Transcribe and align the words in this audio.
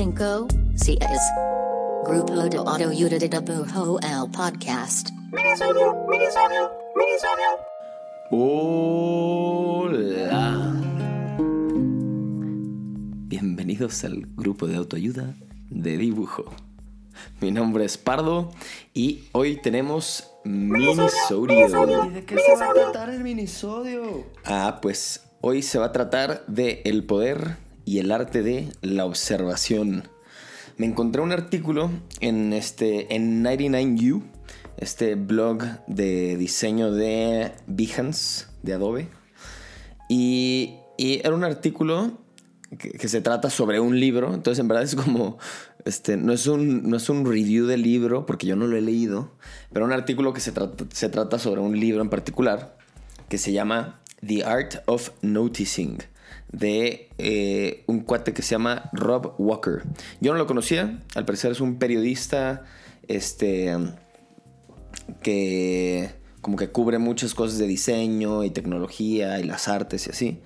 5 0.00 0.48
CS. 0.76 1.22
Grupo 2.06 2.32
de 2.34 2.56
Autoayuda 2.56 3.18
de 3.18 3.28
Dibujo 3.28 3.98
el 4.00 4.30
Podcast. 4.32 5.10
Minisodio, 5.30 5.94
minisodio, 6.08 6.70
minisodio. 6.96 7.44
Hola. 9.90 10.72
Bienvenidos 13.28 14.02
al 14.04 14.26
grupo 14.36 14.66
de 14.66 14.76
autoayuda 14.76 15.34
de 15.68 15.98
dibujo. 15.98 16.46
Mi 17.42 17.50
nombre 17.50 17.84
es 17.84 17.98
Pardo 17.98 18.48
y 18.94 19.24
hoy 19.32 19.60
tenemos 19.60 20.30
minisodio. 20.44 22.06
¿Y 22.06 22.08
de 22.08 22.24
qué 22.24 22.38
se 22.38 22.56
va 22.56 22.70
a 22.70 22.72
tratar 22.72 23.10
el 23.10 23.22
minisodio? 23.22 24.24
Ah, 24.46 24.78
pues 24.80 25.26
hoy 25.42 25.60
se 25.60 25.78
va 25.78 25.84
a 25.88 25.92
tratar 25.92 26.46
de 26.46 26.80
el 26.86 27.04
poder 27.04 27.58
y 27.90 27.98
el 27.98 28.12
arte 28.12 28.44
de 28.44 28.68
la 28.82 29.04
observación. 29.04 30.04
Me 30.76 30.86
encontré 30.86 31.22
un 31.22 31.32
artículo 31.32 31.90
en 32.20 32.52
este 32.52 33.16
en 33.16 33.42
99U, 33.42 34.22
este 34.76 35.16
blog 35.16 35.64
de 35.88 36.36
diseño 36.36 36.92
de 36.92 37.50
Behance 37.66 38.46
de 38.62 38.74
Adobe. 38.74 39.08
Y, 40.08 40.76
y 40.98 41.18
era 41.26 41.34
un 41.34 41.42
artículo 41.42 42.20
que, 42.78 42.92
que 42.92 43.08
se 43.08 43.20
trata 43.22 43.50
sobre 43.50 43.80
un 43.80 43.98
libro. 43.98 44.34
Entonces, 44.34 44.60
en 44.60 44.68
verdad 44.68 44.84
es 44.84 44.94
como. 44.94 45.38
Este, 45.84 46.16
no, 46.16 46.32
es 46.32 46.46
un, 46.46 46.88
no 46.88 46.96
es 46.96 47.08
un 47.08 47.24
review 47.24 47.66
del 47.66 47.82
libro, 47.82 48.24
porque 48.24 48.46
yo 48.46 48.54
no 48.54 48.68
lo 48.68 48.76
he 48.76 48.82
leído, 48.82 49.32
pero 49.72 49.84
un 49.84 49.92
artículo 49.92 50.32
que 50.32 50.40
se 50.40 50.52
se 50.92 51.08
trata 51.08 51.40
sobre 51.40 51.60
un 51.60 51.80
libro 51.80 52.02
en 52.02 52.10
particular 52.10 52.76
que 53.28 53.38
se 53.38 53.50
llama 53.50 54.00
The 54.24 54.44
Art 54.44 54.74
of 54.86 55.10
Noticing 55.22 55.98
de 56.52 57.10
eh, 57.18 57.84
un 57.86 58.00
cuate 58.00 58.32
que 58.32 58.42
se 58.42 58.50
llama 58.50 58.90
Rob 58.92 59.34
Walker. 59.38 59.82
Yo 60.20 60.32
no 60.32 60.38
lo 60.38 60.46
conocía, 60.46 61.00
al 61.14 61.24
parecer 61.24 61.52
es 61.52 61.60
un 61.60 61.78
periodista 61.78 62.64
este, 63.08 63.76
que 65.22 66.10
como 66.40 66.56
que 66.56 66.70
cubre 66.70 66.98
muchas 66.98 67.34
cosas 67.34 67.58
de 67.58 67.66
diseño 67.66 68.44
y 68.44 68.50
tecnología 68.50 69.40
y 69.40 69.44
las 69.44 69.68
artes 69.68 70.06
y 70.06 70.10
así. 70.10 70.40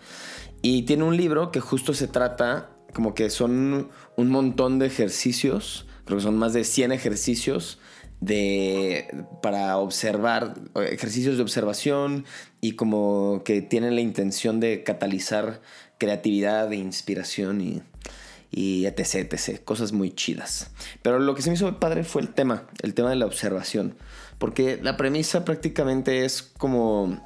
Y 0.62 0.82
tiene 0.82 1.04
un 1.04 1.16
libro 1.16 1.50
que 1.50 1.60
justo 1.60 1.94
se 1.94 2.08
trata 2.08 2.70
como 2.92 3.14
que 3.14 3.30
son 3.30 3.90
un 4.16 4.30
montón 4.30 4.78
de 4.78 4.86
ejercicios, 4.86 5.86
creo 6.04 6.18
que 6.18 6.24
son 6.24 6.36
más 6.36 6.52
de 6.52 6.64
100 6.64 6.92
ejercicios 6.92 7.78
de, 8.24 9.06
para 9.42 9.76
observar, 9.76 10.54
ejercicios 10.74 11.36
de 11.36 11.42
observación 11.42 12.24
y 12.60 12.72
como 12.72 13.42
que 13.44 13.60
tienen 13.60 13.94
la 13.94 14.00
intención 14.00 14.60
de 14.60 14.82
catalizar 14.82 15.60
creatividad 15.98 16.72
e 16.72 16.76
inspiración 16.76 17.60
y, 17.60 17.82
y 18.50 18.86
etc, 18.86 19.32
etc, 19.32 19.62
cosas 19.62 19.92
muy 19.92 20.10
chidas. 20.10 20.70
Pero 21.02 21.18
lo 21.18 21.34
que 21.34 21.42
se 21.42 21.50
me 21.50 21.56
hizo 21.56 21.78
padre 21.78 22.04
fue 22.04 22.22
el 22.22 22.32
tema, 22.32 22.66
el 22.82 22.94
tema 22.94 23.10
de 23.10 23.16
la 23.16 23.26
observación, 23.26 23.96
porque 24.38 24.78
la 24.82 24.96
premisa 24.96 25.44
prácticamente 25.44 26.24
es 26.24 26.42
como 26.42 27.20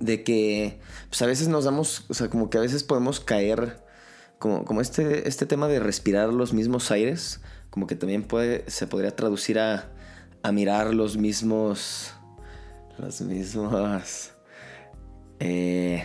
de 0.00 0.24
que 0.24 0.80
pues 1.08 1.22
a 1.22 1.26
veces 1.26 1.48
nos 1.48 1.64
damos, 1.64 2.06
o 2.08 2.14
sea, 2.14 2.28
como 2.28 2.50
que 2.50 2.58
a 2.58 2.62
veces 2.62 2.82
podemos 2.82 3.20
caer, 3.20 3.80
como, 4.38 4.64
como 4.64 4.80
este, 4.80 5.28
este 5.28 5.46
tema 5.46 5.68
de 5.68 5.78
respirar 5.78 6.32
los 6.32 6.52
mismos 6.52 6.90
aires, 6.90 7.40
como 7.70 7.86
que 7.86 7.94
también 7.96 8.22
puede, 8.24 8.68
se 8.70 8.86
podría 8.86 9.14
traducir 9.14 9.58
a, 9.58 9.88
a 10.42 10.52
mirar 10.52 10.92
los 10.94 11.16
mismos, 11.16 12.12
los 12.98 13.20
mismos 13.22 14.32
eh, 15.38 16.04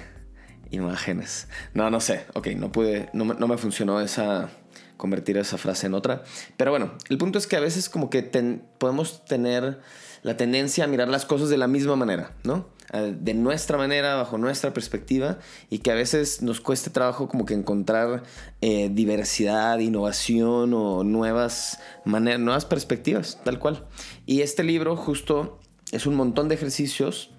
imágenes. 0.72 1.48
No, 1.74 1.90
no 1.90 2.00
sé, 2.00 2.26
ok, 2.34 2.48
no 2.58 2.72
pude, 2.72 3.09
no, 3.14 3.26
no 3.26 3.48
me 3.48 3.58
funcionó 3.58 4.00
esa, 4.02 4.50
convertir 4.98 5.38
esa 5.38 5.58
frase 5.58 5.88
en 5.88 5.94
otra. 5.94 6.24
Pero 6.58 6.72
bueno, 6.72 6.94
el 7.09 7.18
punto 7.18 7.38
es 7.38 7.48
que 7.48 7.56
a 7.56 7.59
veces 7.62 7.90
como 7.90 8.09
que 8.09 8.22
ten- 8.22 8.64
podemos 8.78 9.26
tener 9.26 9.80
la 10.25 10.36
tendencia 10.38 10.84
a 10.84 10.88
mirar 10.88 11.08
las 11.08 11.24
cosas 11.24 11.50
de 11.50 11.58
la 11.59 11.68
misma 11.68 11.96
manera, 11.96 12.31
¿no? 12.44 12.66
De 12.91 13.36
nuestra 13.36 13.78
manera, 13.78 14.16
bajo 14.16 14.40
nuestra 14.40 14.74
perspectiva, 14.74 15.38
y 15.69 15.80
que 15.80 15.91
a 15.91 15.94
veces 15.94 16.41
nos 16.41 16.62
cueste 16.62 16.90
trabajo 16.90 17.28
como 17.28 17.46
que 17.46 17.53
encontrar 17.53 18.24
eh, 18.59 18.90
diversidad, 18.91 19.78
innovación 19.78 20.74
o 20.74 21.03
nuevas 21.03 21.78
maneras, 22.06 22.40
nuevas 22.40 22.66
perspectivas, 22.66 23.40
tal 23.44 23.59
cual. 23.59 23.85
Y 24.25 24.41
este 24.41 24.64
libro 24.64 24.96
justo 24.96 25.59
es 25.91 26.08
un 26.08 26.16
montón 26.16 26.50
de 26.50 26.56
ejercicios 26.56 27.30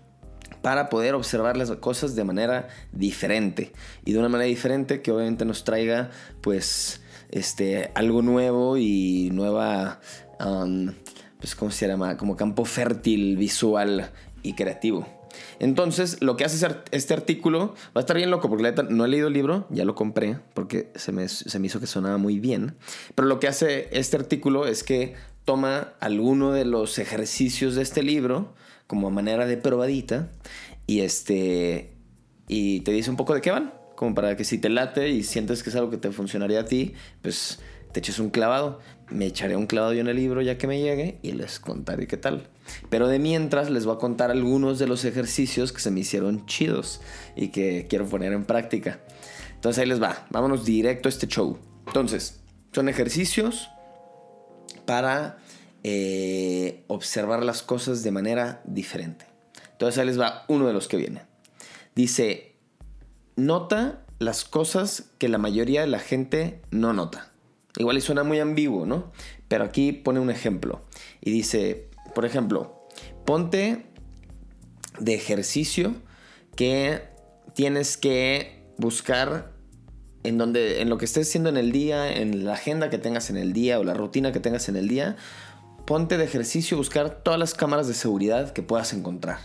para 0.63 0.89
poder 0.89 1.17
observar 1.17 1.57
las 1.57 1.73
cosas 1.73 2.15
de 2.15 2.23
manera 2.23 2.69
diferente 2.93 3.73
y 4.05 4.13
de 4.13 4.21
una 4.21 4.29
manera 4.29 4.47
diferente 4.47 5.03
que 5.03 5.11
obviamente 5.11 5.45
nos 5.45 5.65
traiga 5.65 6.11
pues 6.41 7.01
este 7.31 7.91
algo 7.97 8.23
nuevo 8.23 8.77
y 8.77 9.31
nueva 9.33 10.01
um, 10.39 10.93
pues 11.39 11.55
cómo 11.55 11.71
se 11.71 11.87
llama 11.87 12.17
como 12.17 12.37
campo 12.37 12.65
fértil 12.65 13.37
visual 13.37 14.11
y 14.43 14.55
creativo. 14.55 15.07
Entonces 15.59 16.23
lo 16.23 16.37
que 16.37 16.45
hace 16.45 16.67
este 16.93 17.15
artículo 17.15 17.75
va 17.89 18.01
a 18.01 18.01
estar 18.01 18.17
bien 18.17 18.31
loco 18.31 18.49
porque 18.49 18.63
la 18.63 18.71
neta 18.71 18.83
no 18.85 19.05
he 19.05 19.09
leído 19.09 19.29
el 19.29 19.35
libro 19.35 19.67
ya 19.71 19.85
lo 19.85 19.95
compré 19.95 20.39
porque 20.55 20.91
se 20.95 21.13
me, 21.13 21.29
se 21.29 21.59
me 21.59 21.67
hizo 21.67 21.81
que 21.81 21.87
sonaba 21.87 22.17
muy 22.17 22.39
bien. 22.41 22.77
Pero 23.15 23.29
lo 23.29 23.39
que 23.41 23.49
hace 23.49 23.89
este 23.93 24.17
artículo 24.17 24.67
es 24.67 24.83
que 24.83 25.15
toma 25.45 25.95
alguno 26.01 26.53
de 26.53 26.65
los 26.65 26.99
ejercicios 26.99 27.75
de 27.75 27.83
este 27.83 28.03
libro 28.03 28.55
como 28.87 29.11
manera 29.11 29.47
de 29.47 29.57
probadita 29.57 30.31
y 30.87 31.01
este 31.01 31.93
y 32.49 32.81
te 32.81 32.93
dice 32.93 33.11
un 33.11 33.17
poco 33.17 33.35
de 33.35 33.41
qué 33.41 33.51
van, 33.51 33.75
como 33.97 34.15
para 34.15 34.37
que 34.37 34.45
si 34.45 34.59
te 34.59 34.69
late 34.69 35.09
y 35.09 35.23
sientes 35.25 35.63
que 35.63 35.71
es 35.71 35.77
algo 35.77 35.91
que 35.91 35.97
te 35.97 36.13
funcionaría 36.13 36.61
a 36.61 36.65
ti, 36.65 36.95
pues 37.23 37.59
te 37.97 38.01
eches 38.01 38.19
un 38.19 38.29
clavado. 38.29 38.79
Me 39.09 39.25
echaré 39.25 39.57
un 39.57 39.67
clavado 39.67 39.95
yo 39.95 40.03
en 40.03 40.09
el 40.09 40.17
libro 40.17 40.43
ya 40.43 40.59
que 40.59 40.67
me 40.67 40.83
llegue 40.83 41.19
y 41.23 41.33
les 41.33 41.59
contaré 41.59 42.07
qué 42.07 42.19
tal. 42.19 42.47
Pero 42.91 43.09
de 43.09 43.19
mientras 43.19 43.71
les 43.71 43.87
voy 43.87 43.97
a 43.97 43.99
contar 43.99 44.31
algunos 44.31 44.79
de 44.79 44.87
los 44.87 45.07
ejercicios 45.07 45.73
que 45.73 45.81
se 45.81 45.91
me 45.91 46.01
hicieron 46.01 46.45
chidos 46.45 47.01
y 47.37 47.49
que 47.49 47.87
quiero 47.89 48.05
poner 48.05 48.34
en 48.34 48.45
práctica. 48.45 49.01
Entonces 49.55 49.81
ahí 49.81 49.89
les 49.89 50.03
va, 50.03 50.27
vámonos 50.29 50.67
directo 50.67 51.09
a 51.09 51.11
este 51.11 51.27
show. 51.27 51.59
Entonces, 51.87 52.43
son 52.71 52.91
ejercicios 52.91 53.71
para 54.84 55.39
eh, 55.83 56.84
observar 56.89 57.43
las 57.45 57.63
cosas 57.63 58.03
de 58.03 58.11
manera 58.11 58.61
diferente. 58.67 59.25
Entonces 59.73 59.99
ahí 59.99 60.05
les 60.05 60.21
va 60.21 60.45
uno 60.49 60.67
de 60.67 60.75
los 60.75 60.87
que 60.87 60.99
viene. 60.99 61.23
Dice, 61.95 62.57
nota 63.37 64.05
las 64.19 64.45
cosas 64.45 65.05
que 65.17 65.31
la 65.31 65.39
mayoría 65.39 65.81
de 65.81 65.87
la 65.87 65.99
gente 65.99 66.61
no 66.71 66.93
nota. 66.93 67.33
Igual 67.79 67.99
y 67.99 68.01
suena 68.01 68.25
muy 68.25 68.41
ambiguo, 68.41 68.87
¿no? 68.87 69.13
Pero 69.49 69.65
aquí 69.65 69.93
pone 69.93 70.21
un 70.21 70.31
ejemplo. 70.31 70.85
Y 71.21 71.31
dice, 71.31 71.91
por 72.15 72.25
ejemplo, 72.25 72.87
ponte 73.25 73.87
de 74.99 75.15
ejercicio 75.15 75.95
que 76.55 77.03
tienes 77.55 77.97
que 77.97 78.65
buscar 78.79 79.53
en 80.23 80.39
donde 80.39 80.81
en 80.81 80.89
lo 80.89 80.99
que 80.99 81.05
estés 81.05 81.29
haciendo 81.29 81.51
en 81.51 81.57
el 81.57 81.71
día, 81.71 82.11
en 82.11 82.45
la 82.45 82.55
agenda 82.55 82.91
que 82.91 82.99
tengas 82.99 83.31
en 83.31 83.37
el 83.37 83.53
día 83.53 83.79
o 83.79 83.85
la 83.85 83.95
rutina 83.95 84.33
que 84.33 84.41
tengas 84.41 84.69
en 84.69 84.77
el 84.77 84.89
día, 84.89 85.17
ponte 85.87 86.19
de 86.19 86.25
ejercicio 86.25 86.77
buscar 86.77 87.22
todas 87.22 87.39
las 87.39 87.55
cámaras 87.55 87.87
de 87.87 87.95
seguridad 87.95 88.53
que 88.53 88.63
puedas 88.63 88.93
encontrar. 88.93 89.39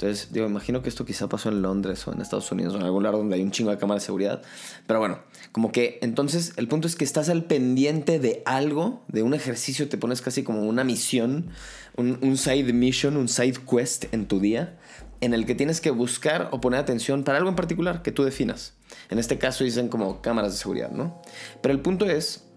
Entonces, 0.00 0.32
digo, 0.32 0.46
imagino 0.46 0.80
que 0.80 0.88
esto 0.88 1.04
quizá 1.04 1.28
pasó 1.28 1.48
en 1.48 1.60
Londres 1.60 2.06
o 2.06 2.12
en 2.12 2.20
Estados 2.20 2.52
Unidos 2.52 2.72
o 2.74 2.76
en 2.76 2.84
algún 2.84 3.02
lugar 3.02 3.18
donde 3.18 3.34
hay 3.34 3.42
un 3.42 3.50
chingo 3.50 3.72
de 3.72 3.78
cámaras 3.78 4.04
de 4.04 4.06
seguridad. 4.06 4.42
Pero 4.86 5.00
bueno, 5.00 5.18
como 5.50 5.72
que 5.72 5.98
entonces 6.02 6.52
el 6.54 6.68
punto 6.68 6.86
es 6.86 6.94
que 6.94 7.02
estás 7.02 7.28
al 7.28 7.46
pendiente 7.46 8.20
de 8.20 8.44
algo, 8.46 9.02
de 9.08 9.24
un 9.24 9.34
ejercicio, 9.34 9.88
te 9.88 9.98
pones 9.98 10.22
casi 10.22 10.44
como 10.44 10.62
una 10.62 10.84
misión, 10.84 11.50
un, 11.96 12.16
un 12.22 12.36
side 12.36 12.72
mission, 12.72 13.16
un 13.16 13.26
side 13.26 13.58
quest 13.68 14.04
en 14.14 14.28
tu 14.28 14.38
día, 14.38 14.78
en 15.20 15.34
el 15.34 15.46
que 15.46 15.56
tienes 15.56 15.80
que 15.80 15.90
buscar 15.90 16.48
o 16.52 16.60
poner 16.60 16.78
atención 16.78 17.24
para 17.24 17.38
algo 17.38 17.50
en 17.50 17.56
particular 17.56 18.02
que 18.02 18.12
tú 18.12 18.22
definas. 18.22 18.74
En 19.10 19.18
este 19.18 19.36
caso 19.36 19.64
dicen 19.64 19.88
como 19.88 20.22
cámaras 20.22 20.52
de 20.52 20.58
seguridad, 20.58 20.92
¿no? 20.92 21.20
Pero 21.60 21.74
el 21.74 21.80
punto 21.80 22.06
es 22.06 22.47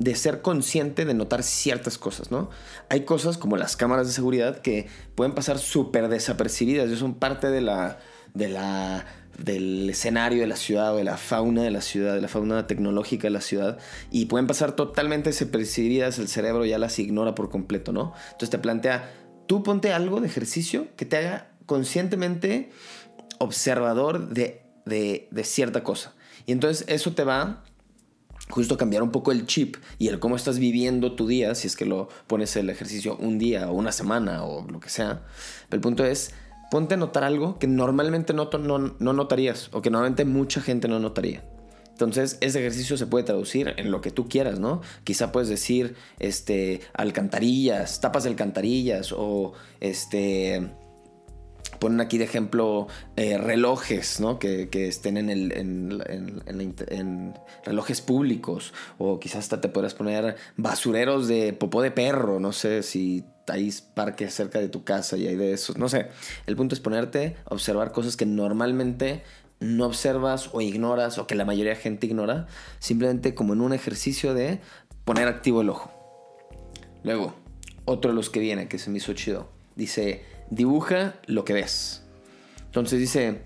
de 0.00 0.14
ser 0.14 0.40
consciente 0.40 1.04
de 1.04 1.12
notar 1.12 1.42
ciertas 1.42 1.98
cosas, 1.98 2.30
¿no? 2.30 2.48
Hay 2.88 3.04
cosas 3.04 3.36
como 3.36 3.58
las 3.58 3.76
cámaras 3.76 4.06
de 4.06 4.14
seguridad 4.14 4.62
que 4.62 4.86
pueden 5.14 5.34
pasar 5.34 5.58
súper 5.58 6.08
desapercibidas, 6.08 6.90
y 6.90 6.96
son 6.96 7.12
parte 7.12 7.50
de 7.50 7.60
la, 7.60 7.98
de 8.32 8.48
la, 8.48 9.04
del 9.36 9.90
escenario 9.90 10.40
de 10.40 10.46
la 10.46 10.56
ciudad 10.56 10.94
o 10.94 10.96
de 10.96 11.04
la 11.04 11.18
fauna 11.18 11.62
de 11.62 11.70
la 11.70 11.82
ciudad, 11.82 12.14
de 12.14 12.22
la 12.22 12.28
fauna 12.28 12.66
tecnológica 12.66 13.24
de 13.24 13.30
la 13.32 13.42
ciudad, 13.42 13.76
y 14.10 14.24
pueden 14.24 14.46
pasar 14.46 14.72
totalmente 14.72 15.28
desapercibidas, 15.28 16.18
el 16.18 16.28
cerebro 16.28 16.64
ya 16.64 16.78
las 16.78 16.98
ignora 16.98 17.34
por 17.34 17.50
completo, 17.50 17.92
¿no? 17.92 18.14
Entonces 18.28 18.48
te 18.48 18.58
plantea, 18.58 19.12
tú 19.46 19.62
ponte 19.62 19.92
algo 19.92 20.22
de 20.22 20.28
ejercicio 20.28 20.86
que 20.96 21.04
te 21.04 21.18
haga 21.18 21.50
conscientemente 21.66 22.70
observador 23.38 24.30
de, 24.30 24.62
de, 24.86 25.28
de 25.30 25.44
cierta 25.44 25.84
cosa. 25.84 26.14
Y 26.46 26.52
entonces 26.52 26.86
eso 26.88 27.12
te 27.12 27.22
va 27.22 27.64
justo 28.50 28.76
cambiar 28.76 29.02
un 29.02 29.10
poco 29.10 29.32
el 29.32 29.46
chip 29.46 29.76
y 29.98 30.08
el 30.08 30.18
cómo 30.18 30.36
estás 30.36 30.58
viviendo 30.58 31.12
tu 31.14 31.26
día, 31.26 31.54
si 31.54 31.66
es 31.66 31.76
que 31.76 31.86
lo 31.86 32.08
pones 32.26 32.54
el 32.56 32.68
ejercicio 32.70 33.16
un 33.16 33.38
día 33.38 33.70
o 33.70 33.74
una 33.74 33.92
semana 33.92 34.44
o 34.44 34.66
lo 34.68 34.80
que 34.80 34.90
sea. 34.90 35.22
El 35.70 35.80
punto 35.80 36.04
es 36.04 36.32
ponte 36.70 36.94
a 36.94 36.96
notar 36.96 37.24
algo 37.24 37.58
que 37.58 37.66
normalmente 37.66 38.32
no, 38.32 38.48
no, 38.60 38.78
no 38.98 39.12
notarías 39.12 39.70
o 39.72 39.82
que 39.82 39.90
normalmente 39.90 40.24
mucha 40.24 40.60
gente 40.60 40.88
no 40.88 40.98
notaría. 41.00 41.42
Entonces, 41.90 42.38
ese 42.40 42.60
ejercicio 42.60 42.96
se 42.96 43.06
puede 43.06 43.24
traducir 43.24 43.74
en 43.76 43.90
lo 43.90 44.00
que 44.00 44.10
tú 44.10 44.26
quieras, 44.26 44.58
¿no? 44.58 44.80
Quizá 45.04 45.32
puedes 45.32 45.50
decir, 45.50 45.96
este, 46.18 46.80
alcantarillas, 46.94 48.00
tapas 48.00 48.22
de 48.22 48.30
alcantarillas 48.30 49.12
o, 49.14 49.52
este, 49.80 50.70
ponen 51.80 52.00
aquí 52.00 52.18
de 52.18 52.24
ejemplo 52.24 52.86
eh, 53.16 53.38
relojes, 53.38 54.20
¿no? 54.20 54.38
Que, 54.38 54.68
estén 54.72 55.16
en, 55.16 55.30
el, 55.30 55.52
en, 55.52 57.34
relojes 57.64 58.00
públicos. 58.00 58.72
O 58.98 59.18
quizás 59.18 59.40
hasta 59.40 59.60
te 59.60 59.68
podrás 59.68 59.94
poner 59.94 60.36
basureros 60.56 61.26
de 61.26 61.52
popó 61.52 61.82
de 61.82 61.90
perro. 61.90 62.38
No 62.38 62.52
sé 62.52 62.84
si 62.84 63.24
hay 63.48 63.72
parques 63.94 64.32
cerca 64.32 64.60
de 64.60 64.68
tu 64.68 64.84
casa 64.84 65.16
y 65.16 65.26
hay 65.26 65.36
de 65.36 65.52
esos. 65.52 65.76
No 65.78 65.88
sé. 65.88 66.08
El 66.46 66.54
punto 66.54 66.74
es 66.74 66.80
ponerte 66.80 67.36
a 67.46 67.54
observar 67.54 67.90
cosas 67.90 68.16
que 68.16 68.26
normalmente 68.26 69.24
no 69.58 69.86
observas 69.86 70.50
o 70.52 70.60
ignoras 70.60 71.18
o 71.18 71.26
que 71.26 71.34
la 71.34 71.44
mayoría 71.44 71.74
de 71.74 71.80
gente 71.80 72.06
ignora, 72.06 72.46
simplemente 72.78 73.34
como 73.34 73.52
en 73.52 73.60
un 73.60 73.72
ejercicio 73.72 74.34
de 74.34 74.60
poner 75.04 75.28
activo 75.28 75.60
el 75.60 75.70
ojo. 75.70 75.90
Luego, 77.02 77.34
otro 77.84 78.10
de 78.10 78.14
los 78.14 78.30
que 78.30 78.40
viene 78.40 78.68
que 78.68 78.78
se 78.78 78.90
me 78.90 78.98
hizo 78.98 79.12
chido, 79.12 79.48
dice, 79.76 80.22
dibuja 80.50 81.14
lo 81.26 81.44
que 81.44 81.54
ves. 81.54 82.02
Entonces 82.66 82.98
dice, 82.98 83.42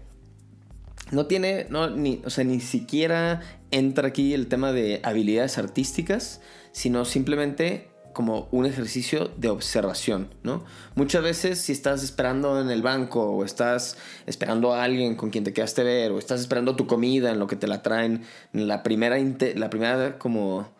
no 1.11 1.27
tiene, 1.27 1.67
no, 1.71 1.91
ni, 1.91 2.23
o 2.25 2.31
sea, 2.31 2.45
ni 2.45 2.61
siquiera 2.61 3.41
entra 3.71 4.09
aquí 4.09 4.35
el 4.35 4.49
tema 4.49 4.73
de 4.73 5.01
habilidades 5.03 5.59
artísticas, 5.59 6.41
sino 6.73 7.05
simplemente 7.05 7.91
como 8.13 8.49
un 8.53 8.65
ejercicio 8.65 9.31
de 9.37 9.49
observación, 9.49 10.33
¿no? 10.43 10.65
Muchas 10.95 11.23
veces 11.23 11.61
si 11.61 11.73
estás 11.73 12.03
esperando 12.03 12.61
en 12.61 12.71
el 12.71 12.81
banco 12.81 13.23
o 13.23 13.45
estás 13.45 13.99
esperando 14.27 14.73
a 14.73 14.85
alguien 14.85 15.17
con 15.17 15.31
quien 15.31 15.43
te 15.45 15.53
quedaste 15.53 15.83
ver 15.83 16.13
o 16.13 16.19
estás 16.19 16.41
esperando 16.41 16.77
tu 16.77 16.87
comida 16.87 17.33
en 17.33 17.41
lo 17.41 17.49
que 17.49 17.57
te 17.57 17.67
la 17.67 17.83
traen, 17.83 18.23
la 18.53 18.83
primera, 18.83 19.17
la 19.57 19.69
primera 19.69 20.19
como 20.19 20.71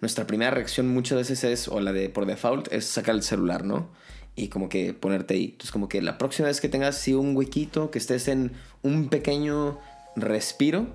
nuestra 0.00 0.26
primera 0.26 0.52
reacción 0.52 0.88
muchas 0.88 1.18
veces 1.18 1.44
es, 1.44 1.68
o 1.68 1.80
la 1.80 1.92
de 1.92 2.08
por 2.08 2.26
default, 2.26 2.72
es 2.72 2.86
sacar 2.86 3.14
el 3.14 3.22
celular, 3.22 3.64
¿no? 3.64 3.90
Y 4.36 4.48
como 4.48 4.68
que 4.68 4.94
ponerte 4.94 5.34
ahí. 5.34 5.44
Entonces 5.44 5.70
como 5.70 5.88
que 5.88 6.02
la 6.02 6.18
próxima 6.18 6.48
vez 6.48 6.60
que 6.60 6.68
tengas 6.68 7.06
un 7.08 7.36
huequito, 7.36 7.90
que 7.90 7.98
estés 7.98 8.28
en 8.28 8.52
un 8.82 9.08
pequeño 9.08 9.78
respiro, 10.16 10.88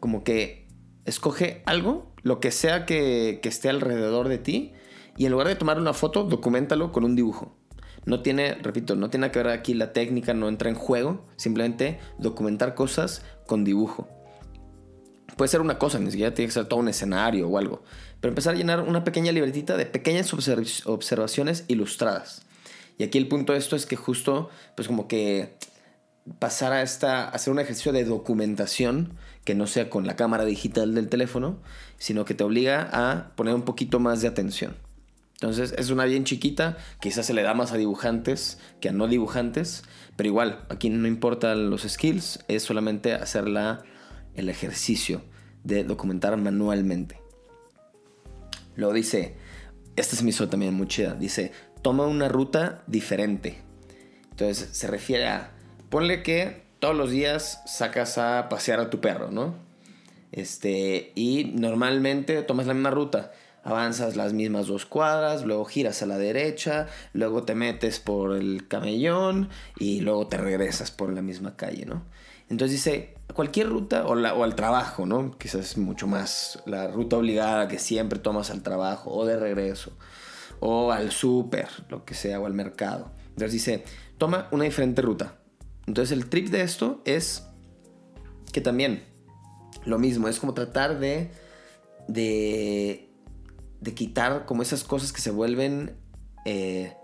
como 0.00 0.24
que 0.24 0.66
escoge 1.04 1.62
algo, 1.66 2.12
lo 2.22 2.40
que 2.40 2.50
sea 2.50 2.86
que, 2.86 3.40
que 3.42 3.48
esté 3.48 3.68
alrededor 3.68 4.28
de 4.28 4.38
ti, 4.38 4.72
y 5.16 5.26
en 5.26 5.32
lugar 5.32 5.48
de 5.48 5.54
tomar 5.54 5.78
una 5.78 5.92
foto, 5.92 6.24
documentalo 6.24 6.90
con 6.90 7.04
un 7.04 7.14
dibujo. 7.14 7.56
No 8.06 8.20
tiene, 8.20 8.54
repito, 8.54 8.96
no 8.96 9.10
tiene 9.10 9.30
que 9.30 9.38
ver 9.38 9.48
aquí 9.48 9.74
la 9.74 9.92
técnica, 9.92 10.34
no 10.34 10.48
entra 10.48 10.68
en 10.68 10.74
juego. 10.74 11.26
Simplemente 11.36 11.98
documentar 12.18 12.74
cosas 12.74 13.22
con 13.46 13.64
dibujo. 13.64 14.08
Puede 15.36 15.48
ser 15.48 15.60
una 15.60 15.78
cosa, 15.78 15.98
ni 15.98 16.10
siquiera 16.10 16.34
tiene 16.34 16.48
que 16.48 16.52
ser 16.52 16.66
todo 16.66 16.80
un 16.80 16.88
escenario 16.88 17.48
o 17.48 17.58
algo. 17.58 17.82
Pero 18.20 18.30
empezar 18.30 18.54
a 18.54 18.56
llenar 18.56 18.80
una 18.80 19.04
pequeña 19.04 19.32
libretita 19.32 19.76
de 19.76 19.86
pequeñas 19.86 20.32
observaciones 20.32 21.64
ilustradas. 21.68 22.42
Y 22.98 23.04
aquí 23.04 23.18
el 23.18 23.28
punto 23.28 23.52
de 23.52 23.58
esto 23.58 23.76
es 23.76 23.86
que 23.86 23.96
justo, 23.96 24.50
pues 24.76 24.88
como 24.88 25.08
que 25.08 25.56
pasar 26.38 26.72
a 26.72 26.82
esta, 26.82 27.28
hacer 27.28 27.52
un 27.52 27.58
ejercicio 27.58 27.92
de 27.92 28.04
documentación 28.04 29.14
que 29.44 29.54
no 29.54 29.66
sea 29.66 29.90
con 29.90 30.06
la 30.06 30.16
cámara 30.16 30.44
digital 30.44 30.94
del 30.94 31.08
teléfono, 31.08 31.58
sino 31.98 32.24
que 32.24 32.34
te 32.34 32.44
obliga 32.44 32.88
a 32.92 33.34
poner 33.36 33.54
un 33.54 33.62
poquito 33.62 34.00
más 34.00 34.22
de 34.22 34.28
atención. 34.28 34.76
Entonces 35.34 35.74
es 35.76 35.90
una 35.90 36.04
bien 36.04 36.24
chiquita, 36.24 36.78
quizás 37.00 37.26
se 37.26 37.34
le 37.34 37.42
da 37.42 37.52
más 37.52 37.72
a 37.72 37.76
dibujantes 37.76 38.58
que 38.80 38.88
a 38.88 38.92
no 38.92 39.08
dibujantes, 39.08 39.82
pero 40.16 40.28
igual, 40.28 40.64
aquí 40.70 40.88
no 40.88 41.06
importan 41.06 41.68
los 41.68 41.82
skills, 41.82 42.44
es 42.48 42.62
solamente 42.62 43.12
hacer 43.12 43.44
el 44.34 44.48
ejercicio 44.48 45.22
de 45.64 45.84
documentar 45.84 46.36
manualmente. 46.36 47.20
Luego 48.76 48.94
dice, 48.94 49.36
se 49.96 50.24
me 50.24 50.30
hizo 50.30 50.48
también 50.48 50.72
muy 50.72 50.86
chida, 50.86 51.14
dice, 51.14 51.52
toma 51.84 52.06
una 52.06 52.28
ruta 52.28 52.82
diferente. 52.86 53.62
Entonces 54.30 54.70
se 54.72 54.86
refiere 54.86 55.28
a, 55.28 55.52
ponle 55.90 56.22
que 56.22 56.64
todos 56.78 56.96
los 56.96 57.10
días 57.10 57.60
sacas 57.66 58.16
a 58.16 58.48
pasear 58.48 58.80
a 58.80 58.88
tu 58.88 59.02
perro, 59.02 59.30
¿no? 59.30 59.54
Este, 60.32 61.12
y 61.14 61.52
normalmente 61.54 62.42
tomas 62.42 62.66
la 62.66 62.72
misma 62.72 62.90
ruta 62.90 63.32
avanzas 63.64 64.14
las 64.14 64.32
mismas 64.32 64.66
dos 64.66 64.84
cuadras, 64.84 65.44
luego 65.44 65.64
giras 65.64 66.02
a 66.02 66.06
la 66.06 66.18
derecha, 66.18 66.86
luego 67.12 67.44
te 67.44 67.54
metes 67.54 67.98
por 67.98 68.36
el 68.36 68.68
camellón 68.68 69.48
y 69.78 70.00
luego 70.00 70.26
te 70.26 70.36
regresas 70.36 70.90
por 70.90 71.12
la 71.12 71.22
misma 71.22 71.56
calle, 71.56 71.86
¿no? 71.86 72.04
Entonces 72.50 72.76
dice, 72.76 73.14
cualquier 73.32 73.70
ruta 73.70 74.04
o, 74.06 74.12
al 74.14 74.54
trabajo, 74.54 75.06
¿no? 75.06 75.36
Quizás 75.38 75.70
es 75.70 75.78
mucho 75.78 76.06
más 76.06 76.62
la 76.66 76.88
ruta 76.88 77.16
obligada 77.16 77.68
que 77.68 77.78
siempre 77.78 78.18
tomas 78.18 78.50
al 78.50 78.62
trabajo 78.62 79.10
o 79.10 79.24
de 79.24 79.38
regreso, 79.38 79.96
o 80.60 80.92
al 80.92 81.10
súper, 81.10 81.68
lo 81.88 82.04
que 82.04 82.14
sea, 82.14 82.40
o 82.40 82.46
al 82.46 82.54
mercado. 82.54 83.12
Entonces 83.28 83.52
dice, 83.52 83.84
toma 84.18 84.48
una 84.50 84.64
diferente 84.64 85.02
ruta. 85.02 85.38
Entonces 85.86 86.16
el 86.16 86.28
trip 86.28 86.48
de 86.48 86.62
esto 86.62 87.02
es 87.04 87.44
que 88.52 88.60
también 88.60 89.04
lo 89.84 89.98
mismo, 89.98 90.28
es 90.28 90.38
como 90.38 90.54
tratar 90.54 90.98
de, 90.98 91.30
de 92.08 93.04
de 93.84 93.94
quitar 93.94 94.46
como 94.46 94.62
esas 94.62 94.82
cosas 94.82 95.12
que 95.12 95.20
se 95.20 95.30
vuelven 95.30 95.94
eh, 96.46 96.94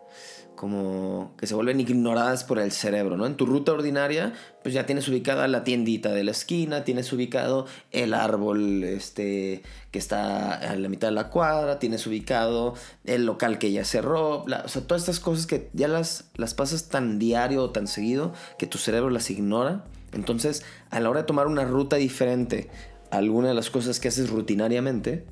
como 0.60 1.34
que 1.38 1.46
se 1.46 1.54
vuelven 1.54 1.80
ignoradas 1.80 2.44
por 2.44 2.58
el 2.58 2.70
cerebro, 2.70 3.16
¿no? 3.16 3.24
En 3.24 3.34
tu 3.34 3.46
ruta 3.46 3.72
ordinaria, 3.72 4.34
pues 4.62 4.74
ya 4.74 4.84
tienes 4.84 5.08
ubicada 5.08 5.48
la 5.48 5.64
tiendita 5.64 6.10
de 6.10 6.22
la 6.22 6.32
esquina, 6.32 6.84
tienes 6.84 7.10
ubicado 7.14 7.64
el 7.92 8.12
árbol 8.12 8.84
este, 8.84 9.62
que 9.90 9.98
está 9.98 10.52
a 10.52 10.76
la 10.76 10.90
mitad 10.90 11.08
de 11.08 11.14
la 11.14 11.30
cuadra, 11.30 11.78
tienes 11.78 12.06
ubicado 12.06 12.74
el 13.06 13.24
local 13.24 13.56
que 13.56 13.72
ya 13.72 13.86
cerró, 13.86 14.42
o 14.42 14.68
sea, 14.68 14.86
todas 14.86 15.00
estas 15.00 15.18
cosas 15.18 15.46
que 15.46 15.70
ya 15.72 15.88
las, 15.88 16.28
las 16.36 16.52
pasas 16.52 16.90
tan 16.90 17.18
diario 17.18 17.62
o 17.62 17.70
tan 17.70 17.86
seguido 17.86 18.34
que 18.58 18.66
tu 18.66 18.76
cerebro 18.76 19.08
las 19.08 19.30
ignora. 19.30 19.86
Entonces, 20.12 20.62
a 20.90 21.00
la 21.00 21.08
hora 21.08 21.22
de 21.22 21.26
tomar 21.26 21.46
una 21.46 21.64
ruta 21.64 21.96
diferente 21.96 22.68
a 23.10 23.16
alguna 23.16 23.48
de 23.48 23.54
las 23.54 23.70
cosas 23.70 23.98
que 23.98 24.08
haces 24.08 24.28
rutinariamente, 24.28 25.24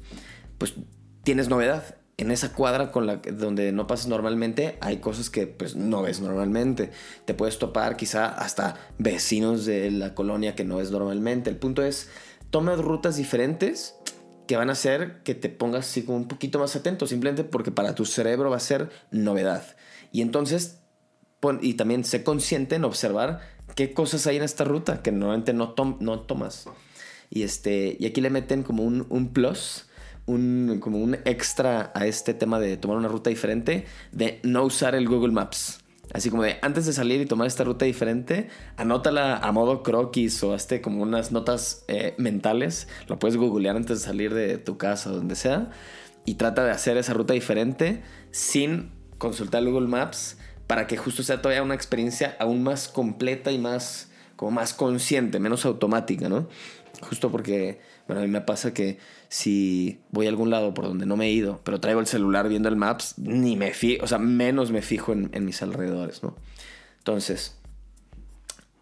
pues 0.56 0.72
tienes 1.22 1.50
novedad. 1.50 1.97
En 2.18 2.32
esa 2.32 2.52
cuadra 2.52 2.90
con 2.90 3.06
la, 3.06 3.16
donde 3.16 3.70
no 3.70 3.86
pasas 3.86 4.08
normalmente, 4.08 4.76
hay 4.80 4.96
cosas 4.96 5.30
que 5.30 5.46
pues, 5.46 5.76
no 5.76 6.02
ves 6.02 6.20
normalmente. 6.20 6.90
Te 7.24 7.32
puedes 7.32 7.60
topar 7.60 7.96
quizá 7.96 8.26
hasta 8.26 8.74
vecinos 8.98 9.64
de 9.64 9.90
la 9.92 10.14
colonia 10.14 10.56
que 10.56 10.64
no 10.64 10.78
ves 10.78 10.90
normalmente. 10.90 11.48
El 11.48 11.56
punto 11.56 11.84
es, 11.84 12.10
toma 12.50 12.74
rutas 12.74 13.16
diferentes 13.16 13.94
que 14.48 14.56
van 14.56 14.68
a 14.68 14.72
hacer 14.72 15.22
que 15.22 15.36
te 15.36 15.48
pongas 15.48 15.86
así 15.86 16.02
como 16.02 16.18
un 16.18 16.26
poquito 16.26 16.58
más 16.58 16.74
atento, 16.74 17.06
simplemente 17.06 17.44
porque 17.44 17.70
para 17.70 17.94
tu 17.94 18.04
cerebro 18.04 18.50
va 18.50 18.56
a 18.56 18.60
ser 18.60 18.90
novedad. 19.12 19.76
Y 20.10 20.22
entonces, 20.22 20.80
y 21.60 21.74
también 21.74 22.02
sé 22.02 22.24
consciente 22.24 22.74
en 22.74 22.84
observar 22.84 23.42
qué 23.76 23.92
cosas 23.92 24.26
hay 24.26 24.38
en 24.38 24.42
esta 24.42 24.64
ruta 24.64 25.02
que 25.02 25.12
normalmente 25.12 25.52
no, 25.52 25.74
no 26.00 26.20
tomas. 26.22 26.64
Y, 27.30 27.42
este, 27.44 27.96
y 28.00 28.06
aquí 28.06 28.20
le 28.20 28.30
meten 28.30 28.64
como 28.64 28.82
un, 28.82 29.06
un 29.08 29.32
plus 29.32 29.87
un, 30.28 30.78
como 30.80 30.98
un 30.98 31.14
extra 31.24 31.90
a 31.94 32.06
este 32.06 32.34
tema 32.34 32.60
de 32.60 32.76
tomar 32.76 32.98
una 32.98 33.08
ruta 33.08 33.30
diferente, 33.30 33.86
de 34.12 34.38
no 34.44 34.62
usar 34.62 34.94
el 34.94 35.08
Google 35.08 35.32
Maps. 35.32 35.80
Así 36.12 36.30
como 36.30 36.42
de 36.42 36.58
antes 36.62 36.86
de 36.86 36.92
salir 36.92 37.20
y 37.20 37.26
tomar 37.26 37.46
esta 37.46 37.64
ruta 37.64 37.84
diferente, 37.84 38.48
anótala 38.76 39.36
a 39.36 39.52
modo 39.52 39.82
croquis 39.82 40.42
o 40.42 40.54
hazte 40.54 40.80
como 40.80 41.02
unas 41.02 41.32
notas 41.32 41.84
eh, 41.88 42.14
mentales. 42.18 42.88
Lo 43.08 43.18
puedes 43.18 43.36
googlear 43.36 43.76
antes 43.76 44.00
de 44.00 44.06
salir 44.06 44.32
de 44.32 44.58
tu 44.58 44.78
casa 44.78 45.10
o 45.10 45.14
donde 45.14 45.34
sea. 45.34 45.70
Y 46.24 46.34
trata 46.34 46.64
de 46.64 46.70
hacer 46.70 46.96
esa 46.96 47.14
ruta 47.14 47.34
diferente 47.34 48.02
sin 48.30 48.90
consultar 49.18 49.64
Google 49.64 49.88
Maps 49.88 50.38
para 50.66 50.86
que 50.86 50.96
justo 50.96 51.22
sea 51.22 51.42
todavía 51.42 51.62
una 51.62 51.74
experiencia 51.74 52.36
aún 52.38 52.62
más 52.62 52.88
completa 52.88 53.50
y 53.50 53.58
más, 53.58 54.10
como 54.38 54.52
más 54.52 54.72
consciente, 54.72 55.40
menos 55.40 55.66
automática, 55.66 56.28
¿no? 56.28 56.46
Justo 57.02 57.32
porque, 57.32 57.80
bueno, 58.06 58.22
a 58.22 58.24
mí 58.24 58.30
me 58.30 58.40
pasa 58.40 58.72
que 58.72 58.98
si 59.28 59.98
voy 60.12 60.26
a 60.26 60.28
algún 60.28 60.48
lado 60.48 60.72
por 60.74 60.84
donde 60.84 61.06
no 61.06 61.16
me 61.16 61.26
he 61.26 61.32
ido, 61.32 61.60
pero 61.64 61.80
traigo 61.80 61.98
el 61.98 62.06
celular 62.06 62.48
viendo 62.48 62.68
el 62.68 62.76
Maps, 62.76 63.18
ni 63.18 63.56
me 63.56 63.72
fijo, 63.72 64.04
o 64.04 64.06
sea, 64.06 64.18
menos 64.18 64.70
me 64.70 64.80
fijo 64.80 65.12
en, 65.12 65.44
mis 65.44 65.60
alrededores, 65.60 66.22
¿no? 66.22 66.36
Entonces, 66.98 67.56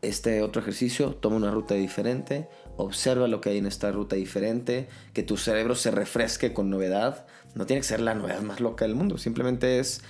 este 0.02 0.42
otro 0.42 0.60
ejercicio, 0.60 1.12
toma 1.14 1.36
una 1.36 1.50
ruta 1.50 1.74
diferente, 1.74 2.50
observa 2.76 3.26
lo 3.26 3.40
que 3.40 3.48
hay 3.48 3.56
en 3.56 3.66
esta 3.66 3.90
ruta 3.90 4.14
diferente, 4.14 4.90
que 5.14 5.22
tu 5.22 5.38
cerebro 5.38 5.74
se 5.74 5.90
refresque 5.90 6.52
con 6.52 6.68
novedad. 6.68 7.26
No 7.54 7.64
tiene 7.64 7.80
que 7.80 7.88
ser 7.88 8.00
la 8.00 8.14
novedad 8.14 8.42
más 8.42 8.60
loca 8.60 8.84
del 8.84 8.94
mundo, 8.94 9.16
simplemente 9.16 9.78
es 9.78 10.02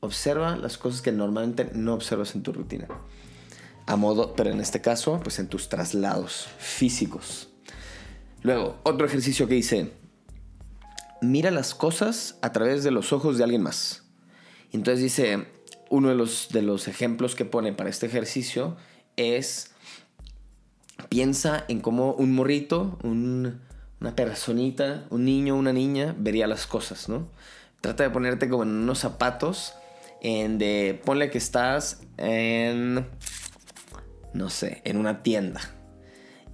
observa 0.00 0.56
las 0.56 0.76
cosas 0.76 1.00
que 1.00 1.10
normalmente 1.10 1.70
no 1.72 1.94
observas 1.94 2.34
en 2.34 2.42
tu 2.42 2.52
rutina. 2.52 2.86
A 3.86 3.96
modo, 3.96 4.34
pero 4.34 4.50
en 4.50 4.60
este 4.60 4.80
caso, 4.80 5.20
pues 5.22 5.38
en 5.38 5.48
tus 5.48 5.68
traslados 5.68 6.48
físicos. 6.58 7.48
Luego, 8.42 8.78
otro 8.82 9.06
ejercicio 9.06 9.46
que 9.46 9.54
dice, 9.54 9.92
mira 11.20 11.50
las 11.50 11.74
cosas 11.74 12.38
a 12.42 12.52
través 12.52 12.84
de 12.84 12.90
los 12.90 13.12
ojos 13.12 13.38
de 13.38 13.44
alguien 13.44 13.62
más. 13.62 14.04
Entonces 14.72 15.02
dice, 15.02 15.46
uno 15.90 16.08
de 16.08 16.14
los, 16.14 16.48
de 16.50 16.62
los 16.62 16.88
ejemplos 16.88 17.34
que 17.34 17.44
pone 17.44 17.72
para 17.72 17.90
este 17.90 18.06
ejercicio 18.06 18.76
es, 19.16 19.72
piensa 21.08 21.64
en 21.68 21.80
cómo 21.80 22.12
un 22.14 22.34
morrito, 22.34 22.98
un, 23.02 23.60
una 24.00 24.14
personita, 24.14 25.06
un 25.10 25.24
niño, 25.24 25.56
una 25.56 25.72
niña, 25.72 26.14
vería 26.18 26.46
las 26.46 26.66
cosas, 26.66 27.08
¿no? 27.08 27.28
Trata 27.80 28.04
de 28.04 28.10
ponerte 28.10 28.48
como 28.48 28.64
en 28.64 28.70
unos 28.70 28.98
zapatos, 28.98 29.74
en 30.20 30.58
de, 30.58 31.00
ponle 31.04 31.30
que 31.30 31.38
estás 31.38 32.00
en, 32.16 33.06
no 34.36 34.50
sé, 34.50 34.82
en 34.84 34.96
una 34.96 35.22
tienda. 35.22 35.60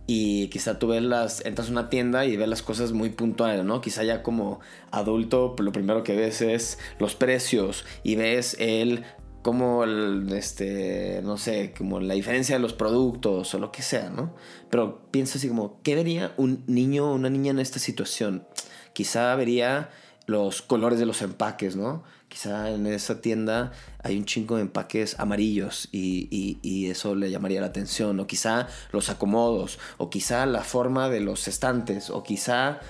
Y 0.06 0.48
quizá 0.48 0.78
tú 0.78 0.88
ves 0.88 1.02
las, 1.02 1.44
entras 1.44 1.68
a 1.68 1.72
una 1.72 1.88
tienda 1.88 2.26
y 2.26 2.36
ves 2.36 2.48
las 2.48 2.62
cosas 2.62 2.92
muy 2.92 3.10
puntuales, 3.10 3.64
¿no? 3.64 3.80
Quizá 3.80 4.02
ya 4.02 4.22
como 4.22 4.60
adulto, 4.90 5.54
lo 5.58 5.72
primero 5.72 6.02
que 6.02 6.16
ves 6.16 6.42
es 6.42 6.78
los 6.98 7.14
precios 7.14 7.84
y 8.02 8.16
ves 8.16 8.56
el 8.58 9.04
como 9.42 9.82
el, 9.84 10.32
este, 10.32 11.20
no 11.24 11.36
sé, 11.36 11.74
como 11.76 11.98
la 12.00 12.14
diferencia 12.14 12.56
de 12.56 12.62
los 12.62 12.74
productos 12.74 13.54
o 13.54 13.58
lo 13.58 13.72
que 13.72 13.82
sea, 13.82 14.08
¿no? 14.08 14.34
Pero 14.70 15.10
piensa 15.10 15.38
así 15.38 15.48
como, 15.48 15.80
¿qué 15.82 15.96
vería 15.96 16.32
un 16.36 16.64
niño 16.66 17.10
o 17.10 17.14
una 17.14 17.28
niña 17.28 17.50
en 17.50 17.58
esta 17.58 17.80
situación? 17.80 18.46
Quizá 18.92 19.34
vería 19.34 19.90
los 20.26 20.62
colores 20.62 20.98
de 20.98 21.06
los 21.06 21.22
empaques, 21.22 21.76
¿no? 21.76 22.04
Quizá 22.28 22.70
en 22.70 22.86
esa 22.86 23.20
tienda 23.20 23.72
hay 24.02 24.16
un 24.16 24.24
chingo 24.24 24.56
de 24.56 24.62
empaques 24.62 25.18
amarillos 25.18 25.88
y, 25.92 26.28
y, 26.30 26.58
y, 26.62 26.90
eso 26.90 27.14
le 27.14 27.30
llamaría 27.30 27.60
la 27.60 27.66
atención. 27.66 28.18
O 28.20 28.26
quizá 28.26 28.68
los 28.90 29.10
acomodos, 29.10 29.78
o 29.98 30.08
quizá 30.08 30.46
la 30.46 30.62
forma 30.62 31.10
de 31.10 31.20
los 31.20 31.46
estantes, 31.48 32.08
o 32.08 32.22
quizá 32.22 32.80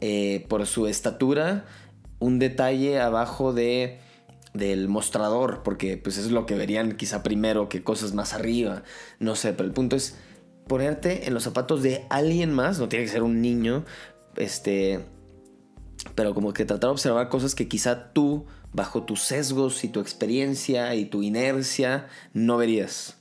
eh, 0.00 0.46
por 0.48 0.66
su 0.66 0.86
estatura 0.86 1.64
un 2.18 2.38
detalle 2.38 3.00
abajo 3.00 3.52
de 3.52 4.00
del 4.52 4.88
mostrador, 4.88 5.62
porque 5.62 5.96
pues 5.96 6.18
es 6.18 6.30
lo 6.30 6.44
que 6.44 6.56
verían 6.56 6.96
quizá 6.96 7.22
primero 7.22 7.68
que 7.68 7.84
cosas 7.84 8.14
más 8.14 8.32
arriba, 8.34 8.82
no 9.20 9.36
sé, 9.36 9.52
pero 9.52 9.68
el 9.68 9.72
punto 9.72 9.94
es 9.94 10.16
ponerte 10.66 11.28
en 11.28 11.34
los 11.34 11.44
zapatos 11.44 11.82
de 11.82 12.04
alguien 12.10 12.52
más, 12.52 12.80
no 12.80 12.88
tiene 12.88 13.04
que 13.04 13.12
ser 13.12 13.22
un 13.22 13.40
niño, 13.40 13.84
este, 14.36 15.04
pero 16.14 16.34
como 16.34 16.52
que 16.52 16.64
tratar 16.64 16.88
de 16.88 16.92
observar 16.92 17.28
cosas 17.28 17.54
que 17.54 17.68
quizá 17.68 18.12
tú, 18.12 18.46
bajo 18.72 19.04
tus 19.04 19.22
sesgos 19.22 19.84
y 19.84 19.88
tu 19.88 20.00
experiencia 20.00 20.94
y 20.94 21.04
tu 21.04 21.22
inercia, 21.22 22.08
no 22.32 22.56
verías. 22.56 23.16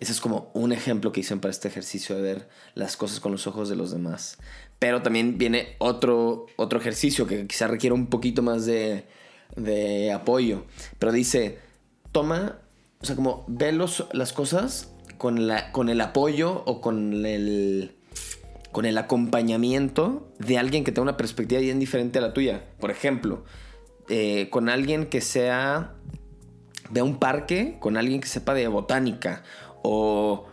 Ese 0.00 0.12
es 0.12 0.20
como 0.20 0.50
un 0.54 0.72
ejemplo 0.72 1.12
que 1.12 1.20
hice 1.20 1.36
para 1.36 1.50
este 1.50 1.68
ejercicio 1.68 2.16
de 2.16 2.22
ver 2.22 2.48
las 2.74 2.96
cosas 2.96 3.20
con 3.20 3.32
los 3.32 3.46
ojos 3.46 3.68
de 3.68 3.76
los 3.76 3.92
demás. 3.92 4.38
Pero 4.78 5.02
también 5.02 5.38
viene 5.38 5.76
otro, 5.78 6.46
otro 6.56 6.78
ejercicio 6.78 7.26
que 7.26 7.46
quizá 7.46 7.68
requiere 7.68 7.94
un 7.94 8.08
poquito 8.08 8.42
más 8.42 8.66
de, 8.66 9.06
de 9.56 10.12
apoyo. 10.12 10.64
Pero 10.98 11.12
dice, 11.12 11.58
toma, 12.12 12.58
o 13.00 13.06
sea, 13.06 13.16
como 13.16 13.44
ve 13.46 13.72
los, 13.72 14.06
las 14.12 14.32
cosas 14.32 14.92
con, 15.18 15.46
la, 15.46 15.72
con 15.72 15.88
el 15.88 16.00
apoyo 16.00 16.62
o 16.66 16.80
con 16.80 17.24
el, 17.24 17.96
con 18.74 18.86
el 18.86 18.98
acompañamiento 18.98 20.26
de 20.40 20.58
alguien 20.58 20.82
que 20.82 20.90
tenga 20.90 21.02
una 21.02 21.16
perspectiva 21.16 21.60
bien 21.60 21.78
diferente 21.78 22.18
a 22.18 22.22
la 22.22 22.32
tuya. 22.32 22.64
Por 22.80 22.90
ejemplo, 22.90 23.44
eh, 24.08 24.48
con 24.50 24.68
alguien 24.68 25.06
que 25.06 25.20
sea, 25.20 25.94
ve 26.90 27.00
un 27.00 27.20
parque, 27.20 27.76
con 27.78 27.96
alguien 27.96 28.20
que 28.20 28.26
sepa 28.26 28.52
de 28.52 28.66
botánica 28.66 29.44
o 29.84 30.46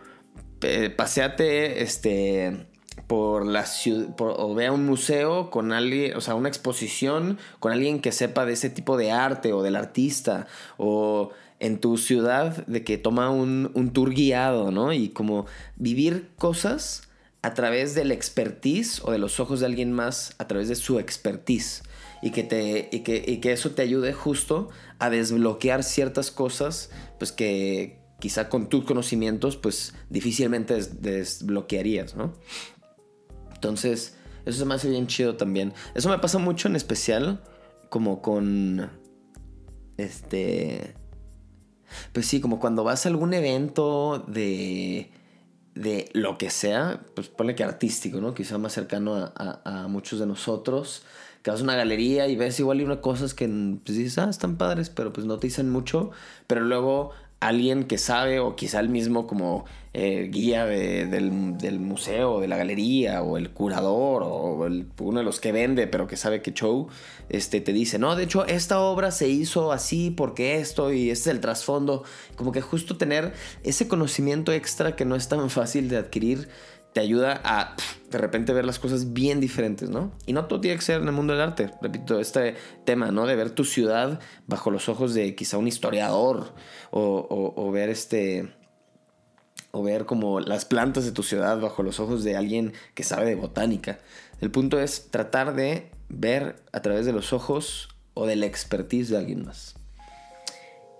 eh, 0.60 0.88
paseate, 0.90 1.82
este 1.82 2.68
por 3.08 3.44
la 3.44 3.66
ciudad 3.66 4.14
o 4.20 4.54
vea 4.54 4.70
un 4.70 4.86
museo 4.86 5.50
con 5.50 5.72
alguien, 5.72 6.16
o 6.16 6.20
sea, 6.20 6.36
una 6.36 6.48
exposición 6.48 7.38
con 7.58 7.72
alguien 7.72 8.00
que 8.00 8.12
sepa 8.12 8.46
de 8.46 8.52
ese 8.52 8.70
tipo 8.70 8.96
de 8.96 9.10
arte 9.10 9.52
o 9.52 9.64
del 9.64 9.74
artista 9.74 10.46
o 10.76 11.30
en 11.58 11.80
tu 11.80 11.98
ciudad 11.98 12.64
de 12.68 12.84
que 12.84 12.98
toma 12.98 13.30
un, 13.30 13.72
un 13.74 13.92
tour 13.92 14.14
guiado, 14.14 14.70
¿no? 14.70 14.92
Y 14.92 15.08
como 15.08 15.46
vivir 15.74 16.30
cosas 16.36 17.08
a 17.42 17.54
través 17.54 17.94
del 17.94 18.12
expertise 18.12 19.00
o 19.04 19.10
de 19.10 19.18
los 19.18 19.40
ojos 19.40 19.60
de 19.60 19.66
alguien 19.66 19.92
más, 19.92 20.34
a 20.38 20.46
través 20.46 20.68
de 20.68 20.76
su 20.76 20.98
expertise. 20.98 21.82
Y 22.22 22.30
que, 22.30 22.44
te, 22.44 22.88
y 22.92 23.00
que, 23.00 23.24
y 23.26 23.38
que 23.38 23.52
eso 23.52 23.72
te 23.72 23.82
ayude 23.82 24.12
justo 24.12 24.70
a 25.00 25.10
desbloquear 25.10 25.82
ciertas 25.82 26.30
cosas, 26.30 26.90
pues 27.18 27.32
que 27.32 27.98
quizá 28.20 28.48
con 28.48 28.68
tus 28.68 28.84
conocimientos, 28.84 29.56
pues 29.56 29.94
difícilmente 30.08 30.80
desbloquearías, 30.80 32.14
¿no? 32.14 32.32
Entonces, 33.52 34.14
eso 34.44 34.60
se 34.60 34.64
me 34.64 34.74
hace 34.74 34.88
bien 34.88 35.08
chido 35.08 35.36
también. 35.36 35.72
Eso 35.96 36.08
me 36.08 36.18
pasa 36.18 36.38
mucho 36.38 36.68
en 36.68 36.76
especial 36.76 37.42
como 37.88 38.22
con... 38.22 38.90
Este... 39.96 40.94
Pues 42.12 42.26
sí, 42.26 42.40
como 42.40 42.60
cuando 42.60 42.84
vas 42.84 43.04
a 43.04 43.08
algún 43.08 43.34
evento 43.34 44.24
de... 44.28 45.10
De 45.74 46.10
lo 46.12 46.36
que 46.36 46.50
sea, 46.50 47.00
pues 47.14 47.28
ponle 47.28 47.54
que 47.54 47.64
artístico, 47.64 48.20
¿no? 48.20 48.34
Quizá 48.34 48.58
más 48.58 48.72
cercano 48.72 49.14
a, 49.14 49.60
a, 49.64 49.88
muchos 49.88 50.18
de 50.18 50.26
nosotros. 50.26 51.02
Que 51.42 51.50
vas 51.50 51.60
a 51.60 51.64
una 51.64 51.74
galería 51.74 52.28
y 52.28 52.36
ves 52.36 52.60
igual 52.60 52.80
y 52.80 52.84
unas 52.84 52.98
cosas 52.98 53.34
que 53.34 53.48
pues 53.84 53.96
dices, 53.96 54.18
ah, 54.18 54.28
están 54.30 54.56
padres, 54.56 54.90
pero 54.90 55.12
pues 55.12 55.26
no 55.26 55.38
te 55.38 55.46
dicen 55.46 55.70
mucho. 55.70 56.10
Pero 56.46 56.60
luego 56.60 57.12
alguien 57.48 57.84
que 57.84 57.98
sabe 57.98 58.40
o 58.40 58.56
quizá 58.56 58.80
el 58.80 58.88
mismo 58.88 59.26
como 59.26 59.64
eh, 59.94 60.28
guía 60.32 60.64
del, 60.64 61.58
del, 61.58 61.78
museo, 61.80 62.40
de 62.40 62.48
la 62.48 62.56
galería 62.56 63.22
o 63.22 63.36
el 63.36 63.50
curador 63.50 64.22
o 64.24 64.66
uno 65.00 65.18
de 65.18 65.24
los 65.24 65.38
que 65.38 65.52
vende 65.52 65.86
pero 65.86 66.06
que 66.06 66.16
sabe 66.16 66.40
que 66.40 66.52
show, 66.52 66.88
este, 67.28 67.60
te 67.60 67.72
dice, 67.72 67.98
no, 67.98 68.16
de 68.16 68.24
hecho 68.24 68.46
esta 68.46 68.80
obra 68.80 69.10
se 69.10 69.28
hizo 69.28 69.72
así 69.72 70.10
porque 70.10 70.56
esto 70.56 70.92
y 70.92 71.10
este 71.10 71.30
es 71.30 71.34
el 71.34 71.40
trasfondo. 71.40 72.04
Como 72.36 72.52
que 72.52 72.60
justo 72.60 72.96
tener 72.96 73.32
ese 73.64 73.88
conocimiento 73.88 74.52
extra 74.52 74.96
que 74.96 75.04
no 75.04 75.16
es 75.16 75.28
tan 75.28 75.50
fácil 75.50 75.88
de 75.88 75.98
adquirir 75.98 76.48
te 76.92 77.00
ayuda 77.00 77.40
a 77.44 77.74
de 78.10 78.18
repente 78.18 78.52
ver 78.52 78.66
las 78.66 78.78
cosas 78.78 79.12
bien 79.14 79.40
diferentes, 79.40 79.88
¿no? 79.88 80.12
Y 80.26 80.34
no 80.34 80.44
todo 80.44 80.60
tiene 80.60 80.76
que 80.76 80.82
ser 80.82 81.00
en 81.00 81.08
el 81.08 81.14
mundo 81.14 81.32
del 81.32 81.42
arte. 81.42 81.70
Repito, 81.80 82.20
este 82.20 82.54
tema, 82.84 83.10
¿no? 83.10 83.26
De 83.26 83.34
ver 83.34 83.50
tu 83.50 83.64
ciudad 83.64 84.20
bajo 84.46 84.70
los 84.70 84.88
ojos 84.88 85.14
de 85.14 85.34
quizá 85.34 85.56
un 85.56 85.66
historiador 85.66 86.52
o, 86.90 87.70
ver 87.72 87.88
este... 87.88 88.54
O 89.74 89.82
ver 89.82 90.04
como 90.04 90.38
las 90.40 90.66
plantas 90.66 91.06
de 91.06 91.12
tu 91.12 91.22
ciudad 91.22 91.58
bajo 91.58 91.82
los 91.82 91.98
ojos 91.98 92.24
de 92.24 92.36
alguien 92.36 92.74
que 92.94 93.04
sabe 93.04 93.24
de 93.24 93.36
botánica. 93.36 94.00
El 94.42 94.50
punto 94.50 94.78
es 94.78 95.10
tratar 95.10 95.54
de 95.54 95.90
ver 96.10 96.56
a 96.72 96.82
través 96.82 97.06
de 97.06 97.12
los 97.12 97.32
ojos 97.32 97.88
o 98.12 98.26
de 98.26 98.36
la 98.36 98.44
expertise 98.44 99.08
de 99.08 99.16
alguien 99.16 99.46
más. 99.46 99.76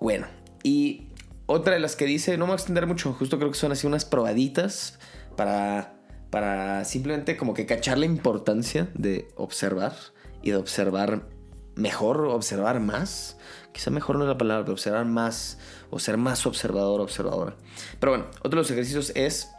Bueno, 0.01 0.27
y 0.63 1.09
otra 1.45 1.75
de 1.75 1.81
las 1.81 1.97
que 1.97 2.07
dice, 2.07 2.39
no 2.39 2.47
me 2.47 2.53
voy 2.53 2.55
a 2.55 2.57
extender 2.57 2.87
mucho, 2.87 3.13
justo 3.13 3.39
creo 3.39 3.51
que 3.51 3.59
son 3.59 3.73
así 3.73 3.87
unas 3.87 4.07
probaditas 4.07 4.99
para, 5.37 5.95
para 6.31 6.85
simplemente 6.85 7.37
como 7.37 7.55
que 7.55 7.67
cachar 7.67 7.99
la 7.99 8.07
importancia 8.07 8.89
de 8.95 9.29
observar 9.37 9.95
y 10.43 10.51
de 10.51 10.57
observar 10.57 11.29
mejor, 11.75 12.27
observar 12.27 12.81
más. 12.81 13.37
Quizá 13.73 13.91
mejor 13.91 14.17
no 14.17 14.25
es 14.25 14.29
la 14.29 14.39
palabra, 14.39 14.65
pero 14.65 14.75
observar 14.75 15.05
más 15.07 15.59
o 15.91 15.99
ser 15.99 16.17
más 16.17 16.47
observador 16.47 17.01
observadora. 17.01 17.57
Pero 18.01 18.13
bueno, 18.13 18.27
otro 18.39 18.51
de 18.51 18.57
los 18.57 18.71
ejercicios 18.71 19.13
es 19.15 19.51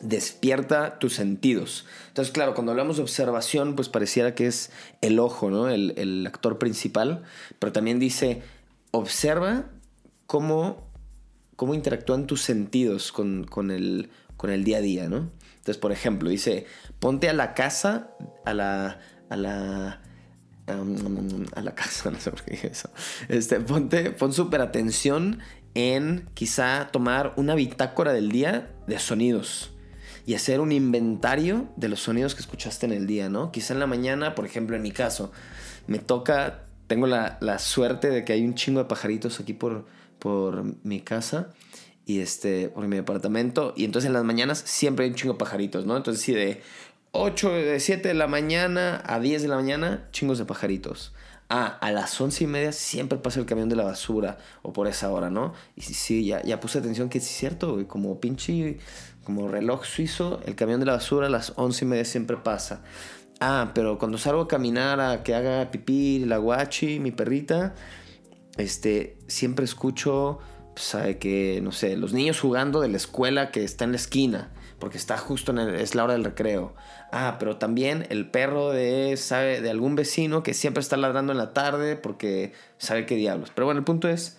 despierta 0.00 0.98
tus 0.98 1.14
sentidos. 1.14 1.86
Entonces, 2.08 2.32
claro, 2.32 2.54
cuando 2.54 2.72
hablamos 2.72 2.96
de 2.96 3.02
observación, 3.02 3.74
pues 3.74 3.88
pareciera 3.88 4.34
que 4.34 4.46
es 4.46 4.70
el 5.00 5.18
ojo, 5.18 5.50
¿no? 5.50 5.68
El, 5.68 5.94
el 5.96 6.26
actor 6.26 6.58
principal, 6.58 7.24
pero 7.58 7.72
también 7.72 7.98
dice, 7.98 8.42
observa 8.92 9.66
cómo, 10.26 10.88
cómo 11.56 11.74
interactúan 11.74 12.26
tus 12.26 12.42
sentidos 12.42 13.10
con, 13.10 13.44
con 13.44 13.70
el 13.70 14.10
con 14.38 14.48
el 14.48 14.64
día 14.64 14.78
a 14.78 14.80
día, 14.80 15.08
¿no? 15.10 15.30
Entonces, 15.56 15.76
por 15.76 15.92
ejemplo, 15.92 16.30
dice, 16.30 16.64
ponte 16.98 17.28
a 17.28 17.34
la 17.34 17.52
casa, 17.52 18.16
a 18.46 18.54
la... 18.54 19.00
A 19.28 19.36
la 19.36 20.00
a 21.54 21.62
la 21.62 21.74
casa, 21.74 22.10
no 22.10 22.20
sé 22.20 22.30
por 22.30 22.42
qué 22.42 22.52
dije 22.52 22.68
eso. 22.68 22.90
Este, 23.28 23.58
ponte, 23.60 24.10
pon 24.10 24.34
súper 24.34 24.60
atención 24.60 25.40
en 25.74 26.28
quizá 26.34 26.88
tomar 26.92 27.32
una 27.36 27.54
bitácora 27.54 28.12
del 28.12 28.30
día 28.30 28.70
de 28.86 28.98
sonidos 28.98 29.70
y 30.26 30.34
hacer 30.34 30.60
un 30.60 30.72
inventario 30.72 31.68
de 31.76 31.88
los 31.88 32.00
sonidos 32.00 32.34
que 32.34 32.42
escuchaste 32.42 32.84
en 32.84 32.92
el 32.92 33.06
día, 33.06 33.30
¿no? 33.30 33.50
Quizá 33.50 33.72
en 33.72 33.80
la 33.80 33.86
mañana, 33.86 34.34
por 34.34 34.44
ejemplo, 34.44 34.76
en 34.76 34.82
mi 34.82 34.92
caso, 34.92 35.32
me 35.86 35.98
toca, 35.98 36.66
tengo 36.86 37.06
la, 37.06 37.38
la 37.40 37.58
suerte 37.58 38.10
de 38.10 38.24
que 38.24 38.34
hay 38.34 38.44
un 38.44 38.54
chingo 38.54 38.80
de 38.80 38.86
pajaritos 38.86 39.40
aquí 39.40 39.54
por, 39.54 39.86
por 40.18 40.64
mi 40.84 41.00
casa 41.00 41.50
y 42.08 42.20
este, 42.20 42.70
por 42.70 42.88
mi 42.88 42.96
departamento. 42.96 43.74
Y 43.76 43.84
entonces 43.84 44.06
en 44.06 44.14
las 44.14 44.24
mañanas 44.24 44.62
siempre 44.64 45.04
hay 45.04 45.10
un 45.10 45.16
chingo 45.16 45.34
de 45.34 45.38
pajaritos, 45.38 45.84
¿no? 45.84 45.94
Entonces 45.94 46.22
sí, 46.24 46.32
de 46.32 46.62
8, 47.12 47.52
de 47.52 47.80
7 47.80 48.08
de 48.08 48.14
la 48.14 48.26
mañana 48.26 49.02
a 49.04 49.20
10 49.20 49.42
de 49.42 49.48
la 49.48 49.56
mañana, 49.56 50.08
chingos 50.10 50.38
de 50.38 50.46
pajaritos. 50.46 51.12
Ah, 51.50 51.78
a 51.82 51.92
las 51.92 52.18
11 52.18 52.44
y 52.44 52.46
media 52.46 52.72
siempre 52.72 53.18
pasa 53.18 53.40
el 53.40 53.46
camión 53.46 53.68
de 53.68 53.76
la 53.76 53.84
basura, 53.84 54.38
o 54.62 54.72
por 54.72 54.88
esa 54.88 55.10
hora, 55.10 55.28
¿no? 55.28 55.52
Y 55.76 55.82
sí, 55.82 55.92
sí 55.92 56.24
ya, 56.24 56.42
ya 56.42 56.60
puse 56.60 56.78
atención 56.78 57.10
que 57.10 57.18
es 57.18 57.24
cierto, 57.24 57.86
como 57.86 58.18
pinche, 58.20 58.78
como 59.22 59.46
reloj 59.46 59.84
suizo, 59.84 60.40
el 60.46 60.54
camión 60.54 60.80
de 60.80 60.86
la 60.86 60.92
basura 60.92 61.26
a 61.26 61.30
las 61.30 61.52
11 61.56 61.84
y 61.84 61.88
media 61.88 62.04
siempre 62.06 62.38
pasa. 62.38 62.82
Ah, 63.38 63.72
pero 63.74 63.98
cuando 63.98 64.16
salgo 64.16 64.40
a 64.40 64.48
caminar 64.48 64.98
a 65.00 65.22
que 65.22 65.34
haga 65.34 65.70
pipí 65.70 66.20
la 66.20 66.38
guachi, 66.38 67.00
mi 67.00 67.10
perrita, 67.10 67.74
este, 68.56 69.18
siempre 69.26 69.66
escucho, 69.66 70.38
sabe 70.82 71.18
que, 71.18 71.60
no 71.62 71.72
sé, 71.72 71.96
los 71.96 72.12
niños 72.12 72.40
jugando 72.40 72.80
de 72.80 72.88
la 72.88 72.96
escuela 72.96 73.50
que 73.50 73.64
está 73.64 73.84
en 73.84 73.92
la 73.92 73.96
esquina, 73.96 74.50
porque 74.78 74.98
está 74.98 75.18
justo 75.18 75.52
en 75.52 75.58
el, 75.58 75.74
es 75.74 75.94
la 75.94 76.04
hora 76.04 76.12
del 76.14 76.24
recreo. 76.24 76.74
Ah, 77.10 77.36
pero 77.38 77.56
también 77.56 78.06
el 78.10 78.30
perro 78.30 78.70
de, 78.70 79.16
sabe, 79.16 79.60
de 79.60 79.70
algún 79.70 79.96
vecino 79.96 80.42
que 80.42 80.54
siempre 80.54 80.80
está 80.80 80.96
ladrando 80.96 81.32
en 81.32 81.38
la 81.38 81.52
tarde 81.52 81.96
porque 81.96 82.52
sabe 82.78 83.06
qué 83.06 83.16
diablos. 83.16 83.50
Pero 83.54 83.66
bueno, 83.66 83.78
el 83.78 83.84
punto 83.84 84.08
es, 84.08 84.38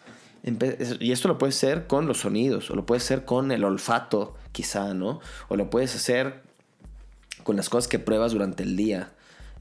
y 1.00 1.12
esto 1.12 1.28
lo 1.28 1.38
puedes 1.38 1.58
hacer 1.58 1.88
con 1.88 2.08
los 2.08 2.20
sonidos, 2.20 2.70
o 2.72 2.76
lo 2.76 2.86
puedes 2.86 3.04
hacer 3.04 3.26
con 3.26 3.52
el 3.52 3.64
olfato, 3.64 4.36
quizá, 4.52 4.94
¿no? 4.94 5.20
O 5.48 5.56
lo 5.56 5.70
puedes 5.70 5.96
hacer 5.96 6.42
con 7.44 7.56
las 7.56 7.70
cosas 7.70 7.88
que 7.88 8.00
pruebas 8.00 8.32
durante 8.32 8.64
el 8.64 8.76
día. 8.76 9.12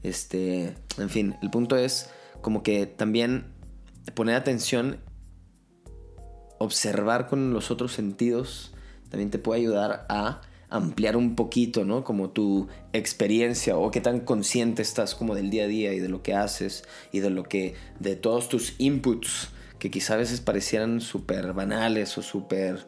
Este, 0.03 0.75
en 0.97 1.09
fin, 1.09 1.35
el 1.41 1.49
punto 1.49 1.75
es 1.75 2.09
como 2.41 2.63
que 2.63 2.85
también 2.85 3.45
poner 4.13 4.35
atención, 4.35 4.99
observar 6.59 7.27
con 7.27 7.53
los 7.53 7.71
otros 7.71 7.93
sentidos, 7.93 8.71
también 9.09 9.31
te 9.31 9.39
puede 9.39 9.61
ayudar 9.61 10.05
a 10.09 10.41
ampliar 10.69 11.17
un 11.17 11.35
poquito, 11.35 11.83
¿no? 11.83 12.03
Como 12.03 12.29
tu 12.29 12.67
experiencia 12.93 13.75
o 13.75 13.89
qué 13.89 14.01
tan 14.01 14.19
consciente 14.19 14.81
estás 14.81 15.15
como 15.15 15.33
del 15.33 15.49
día 15.49 15.63
a 15.63 15.67
día 15.67 15.93
y 15.93 15.99
de 15.99 16.09
lo 16.09 16.21
que 16.21 16.35
haces 16.35 16.83
y 17.11 17.19
de 17.19 17.31
lo 17.31 17.43
que, 17.43 17.73
de 17.99 18.15
todos 18.15 18.49
tus 18.49 18.75
inputs 18.77 19.49
que 19.79 19.89
quizá 19.89 20.13
a 20.13 20.17
veces 20.17 20.41
parecieran 20.41 21.01
súper 21.01 21.53
banales 21.53 22.17
o 22.17 22.21
súper... 22.21 22.85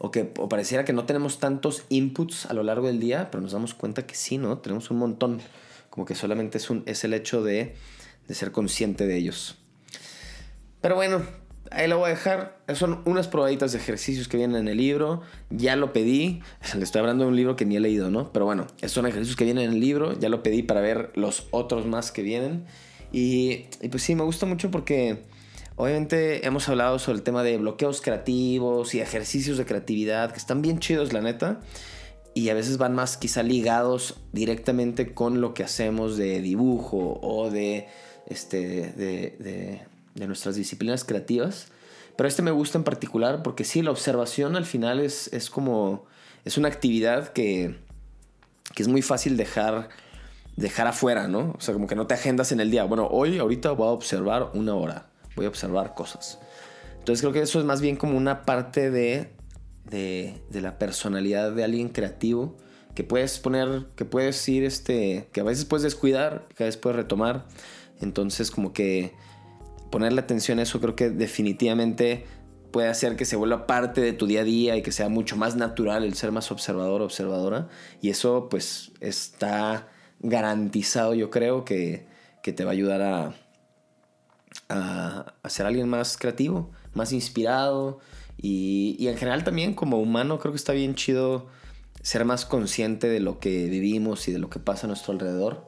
O 0.00 0.12
que 0.12 0.24
pareciera 0.24 0.84
que 0.84 0.92
no 0.92 1.06
tenemos 1.06 1.40
tantos 1.40 1.84
inputs 1.88 2.46
a 2.46 2.54
lo 2.54 2.62
largo 2.62 2.86
del 2.86 3.00
día, 3.00 3.32
pero 3.32 3.42
nos 3.42 3.50
damos 3.50 3.74
cuenta 3.74 4.06
que 4.06 4.14
sí, 4.14 4.38
¿no? 4.38 4.58
Tenemos 4.58 4.92
un 4.92 4.98
montón. 4.98 5.40
Como 5.90 6.06
que 6.06 6.14
solamente 6.14 6.58
es, 6.58 6.70
un, 6.70 6.84
es 6.86 7.02
el 7.02 7.14
hecho 7.14 7.42
de, 7.42 7.74
de 8.28 8.34
ser 8.36 8.52
consciente 8.52 9.08
de 9.08 9.16
ellos. 9.16 9.56
Pero 10.80 10.94
bueno, 10.94 11.26
ahí 11.70 11.88
lo 11.88 11.98
voy 11.98 12.06
a 12.06 12.10
dejar. 12.10 12.58
Son 12.74 13.02
unas 13.04 13.28
probaditas 13.28 13.72
de 13.72 13.78
ejercicios 13.78 14.28
que 14.28 14.36
vienen 14.36 14.56
en 14.56 14.68
el 14.68 14.78
libro. 14.78 15.22
Ya 15.50 15.76
lo 15.76 15.92
pedí. 15.92 16.42
Le 16.74 16.84
estoy 16.84 17.00
hablando 17.00 17.24
de 17.24 17.30
un 17.30 17.36
libro 17.36 17.56
que 17.56 17.64
ni 17.64 17.76
he 17.76 17.80
leído, 17.80 18.10
¿no? 18.10 18.32
Pero 18.32 18.44
bueno, 18.44 18.66
son 18.86 19.06
ejercicios 19.06 19.36
que 19.36 19.44
vienen 19.44 19.64
en 19.64 19.74
el 19.74 19.80
libro. 19.80 20.18
Ya 20.18 20.28
lo 20.28 20.42
pedí 20.42 20.62
para 20.62 20.80
ver 20.80 21.12
los 21.14 21.48
otros 21.50 21.86
más 21.86 22.12
que 22.12 22.22
vienen. 22.22 22.66
Y, 23.12 23.66
y 23.80 23.88
pues 23.88 24.02
sí, 24.02 24.14
me 24.14 24.24
gusta 24.24 24.46
mucho 24.46 24.70
porque 24.70 25.24
Obviamente 25.78 26.44
hemos 26.44 26.68
hablado 26.68 26.98
sobre 26.98 27.18
el 27.18 27.22
tema 27.22 27.44
de 27.44 27.56
bloqueos 27.56 28.00
creativos 28.00 28.96
y 28.96 29.00
ejercicios 29.00 29.58
de 29.58 29.64
creatividad 29.64 30.32
que 30.32 30.38
están 30.38 30.60
bien 30.60 30.80
chidos, 30.80 31.12
la 31.12 31.20
neta. 31.20 31.60
Y 32.34 32.48
a 32.48 32.54
veces 32.54 32.78
van 32.78 32.96
más 32.96 33.16
quizá 33.16 33.44
ligados 33.44 34.16
directamente 34.32 35.14
con 35.14 35.40
lo 35.40 35.54
que 35.54 35.62
hacemos 35.62 36.16
de 36.16 36.40
dibujo 36.40 37.20
o 37.22 37.48
de, 37.48 37.86
este, 38.26 38.90
de, 38.90 39.82
nuestras 40.26 40.56
disciplinas 40.56 41.04
creativas. 41.04 41.68
Pero 42.16 42.28
este 42.28 42.42
me 42.42 42.50
gusta 42.50 42.78
en 42.78 42.84
particular 42.84 43.42
porque 43.42 43.64
sí, 43.64 43.82
la 43.82 43.90
observación 43.90 44.56
al 44.56 44.64
final 44.64 45.00
es, 45.00 45.32
es 45.32 45.50
como... 45.50 46.06
Es 46.44 46.56
una 46.56 46.68
actividad 46.68 47.28
que, 47.28 47.76
que 48.74 48.82
es 48.82 48.88
muy 48.88 49.02
fácil 49.02 49.36
dejar 49.36 49.88
dejar 50.56 50.88
afuera, 50.88 51.28
¿no? 51.28 51.54
O 51.56 51.60
sea, 51.60 51.72
como 51.72 51.86
que 51.86 51.94
no 51.94 52.06
te 52.08 52.14
agendas 52.14 52.50
en 52.50 52.58
el 52.58 52.70
día. 52.70 52.82
Bueno, 52.84 53.06
hoy, 53.06 53.38
ahorita 53.38 53.70
voy 53.72 53.86
a 53.86 53.90
observar 53.90 54.50
una 54.54 54.74
hora 54.74 55.08
voy 55.38 55.46
a 55.46 55.48
observar 55.48 55.94
cosas. 55.94 56.38
Entonces 56.98 57.22
creo 57.22 57.32
que 57.32 57.40
eso 57.40 57.58
es 57.58 57.64
más 57.64 57.80
bien 57.80 57.96
como 57.96 58.18
una 58.18 58.42
parte 58.42 58.90
de, 58.90 59.30
de, 59.90 60.60
la 60.60 60.78
personalidad 60.78 61.52
de 61.52 61.64
alguien 61.64 61.88
creativo 61.88 62.56
que 62.94 63.04
puedes 63.04 63.38
poner, 63.38 63.86
que 63.96 64.04
puedes 64.04 64.46
ir, 64.48 64.64
este, 64.64 65.28
que 65.32 65.40
a 65.40 65.44
veces 65.44 65.64
puedes 65.64 65.84
descuidar, 65.84 66.48
que 66.54 66.64
a 66.64 66.66
veces 66.66 66.78
puedes 66.78 66.96
retomar. 66.96 67.46
Entonces 68.00 68.50
como 68.50 68.72
que 68.72 69.14
ponerle 69.90 70.20
atención 70.20 70.58
a 70.58 70.62
eso 70.62 70.80
creo 70.80 70.96
que 70.96 71.10
definitivamente 71.10 72.24
puede 72.70 72.88
hacer 72.88 73.16
que 73.16 73.24
se 73.24 73.36
vuelva 73.36 73.66
parte 73.66 74.00
de 74.00 74.12
tu 74.12 74.26
día 74.26 74.42
a 74.42 74.44
día 74.44 74.76
y 74.76 74.82
que 74.82 74.92
sea 74.92 75.08
mucho 75.08 75.36
más 75.36 75.56
natural 75.56 76.04
el 76.04 76.14
ser 76.14 76.32
más 76.32 76.50
observador, 76.50 77.02
observadora. 77.02 77.68
Y 78.00 78.10
eso 78.10 78.48
pues 78.50 78.92
está 79.00 79.88
garantizado 80.20 81.14
yo 81.14 81.30
creo 81.30 81.64
que, 81.64 82.06
que 82.42 82.52
te 82.52 82.64
va 82.64 82.70
a 82.70 82.72
ayudar 82.72 83.02
a, 83.02 83.34
a, 84.68 85.48
ser 85.48 85.66
alguien 85.66 85.88
más 85.88 86.16
creativo, 86.18 86.70
más 86.92 87.12
inspirado 87.12 88.00
y, 88.36 88.96
y, 88.98 89.08
en 89.08 89.16
general 89.16 89.44
también 89.44 89.74
como 89.74 90.00
humano 90.00 90.38
creo 90.38 90.52
que 90.52 90.58
está 90.58 90.72
bien 90.72 90.94
chido 90.94 91.46
ser 92.02 92.24
más 92.24 92.44
consciente 92.44 93.08
de 93.08 93.20
lo 93.20 93.38
que 93.40 93.66
vivimos 93.66 94.28
y 94.28 94.32
de 94.32 94.38
lo 94.38 94.50
que 94.50 94.58
pasa 94.58 94.86
a 94.86 94.88
nuestro 94.88 95.12
alrededor. 95.12 95.66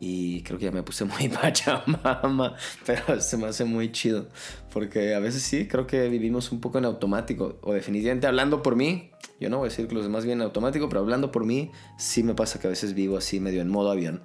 Y 0.00 0.42
creo 0.42 0.58
que 0.58 0.66
ya 0.66 0.70
me 0.70 0.82
puse 0.82 1.04
muy 1.04 1.28
pachamama, 1.28 2.54
pero 2.86 3.20
se 3.20 3.36
me 3.36 3.46
hace 3.46 3.64
muy 3.64 3.90
chido. 3.92 4.28
Porque 4.72 5.14
a 5.14 5.18
veces 5.18 5.42
sí, 5.42 5.66
creo 5.66 5.86
que 5.86 6.08
vivimos 6.08 6.52
un 6.52 6.60
poco 6.60 6.78
en 6.78 6.84
automático. 6.84 7.58
O 7.62 7.72
definitivamente 7.72 8.26
hablando 8.26 8.62
por 8.62 8.76
mí, 8.76 9.10
yo 9.40 9.50
no 9.50 9.58
voy 9.58 9.66
a 9.66 9.70
decir 9.70 9.88
que 9.88 9.94
los 9.94 10.04
demás 10.04 10.24
vienen 10.24 10.42
en 10.42 10.46
automático, 10.46 10.88
pero 10.88 11.00
hablando 11.00 11.32
por 11.32 11.44
mí, 11.44 11.70
sí 11.98 12.22
me 12.22 12.34
pasa 12.34 12.60
que 12.60 12.66
a 12.66 12.70
veces 12.70 12.94
vivo 12.94 13.16
así 13.16 13.40
medio 13.40 13.60
en 13.60 13.68
modo 13.68 13.90
avión. 13.90 14.22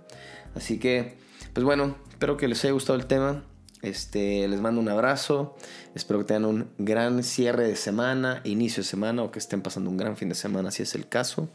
Así 0.55 0.79
que, 0.79 1.15
pues 1.53 1.63
bueno, 1.63 1.97
espero 2.09 2.37
que 2.37 2.47
les 2.47 2.63
haya 2.63 2.73
gustado 2.73 2.97
el 2.97 3.05
tema. 3.05 3.43
Este, 3.81 4.47
les 4.47 4.61
mando 4.61 4.79
un 4.79 4.87
abrazo. 4.89 5.55
Espero 5.93 6.19
que 6.19 6.25
tengan 6.25 6.45
un 6.45 6.71
gran 6.77 7.21
cierre 7.23 7.67
de 7.67 7.75
semana, 7.75 8.41
inicio 8.45 8.81
de 8.81 8.87
semana 8.87 9.23
o 9.23 9.31
que 9.31 9.39
estén 9.39 9.61
pasando 9.61 9.89
un 9.89 9.97
gran 9.97 10.15
fin 10.15 10.29
de 10.29 10.35
semana 10.35 10.71
si 10.71 10.83
es 10.83 10.95
el 10.95 11.09
caso. 11.09 11.49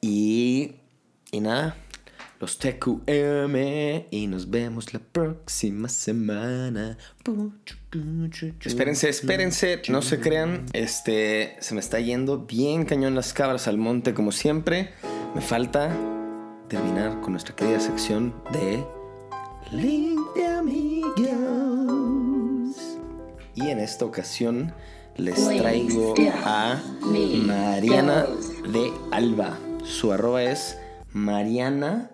Y, 0.00 0.76
y 1.30 1.40
nada, 1.40 1.76
los 2.40 2.58
TQM 2.58 3.54
y 4.10 4.26
nos 4.26 4.48
vemos 4.48 4.94
la 4.94 5.00
próxima 5.00 5.90
semana. 5.90 6.96
Espérense, 8.64 9.10
espérense, 9.10 9.82
no 9.90 10.00
se 10.00 10.20
crean. 10.20 10.64
Este, 10.72 11.56
se 11.60 11.74
me 11.74 11.80
está 11.80 12.00
yendo 12.00 12.46
bien 12.46 12.86
cañón 12.86 13.14
las 13.14 13.34
cabras 13.34 13.68
al 13.68 13.76
monte 13.76 14.14
como 14.14 14.32
siempre. 14.32 14.94
Me 15.34 15.42
falta 15.42 15.94
terminar 16.68 17.20
con 17.20 17.32
nuestra 17.32 17.54
querida 17.54 17.78
sección 17.78 18.34
de 18.52 18.82
Link 19.70 20.18
de 20.34 20.46
amigos. 20.46 21.28
Y 23.54 23.68
en 23.68 23.80
esta 23.80 24.06
ocasión 24.06 24.72
les 25.16 25.46
traigo 25.58 26.14
a 26.46 26.80
Mariana 27.02 28.24
de 28.72 28.90
Alba. 29.10 29.58
Su 29.84 30.10
arroba 30.10 30.42
es 30.42 30.78
Mariana 31.12 32.10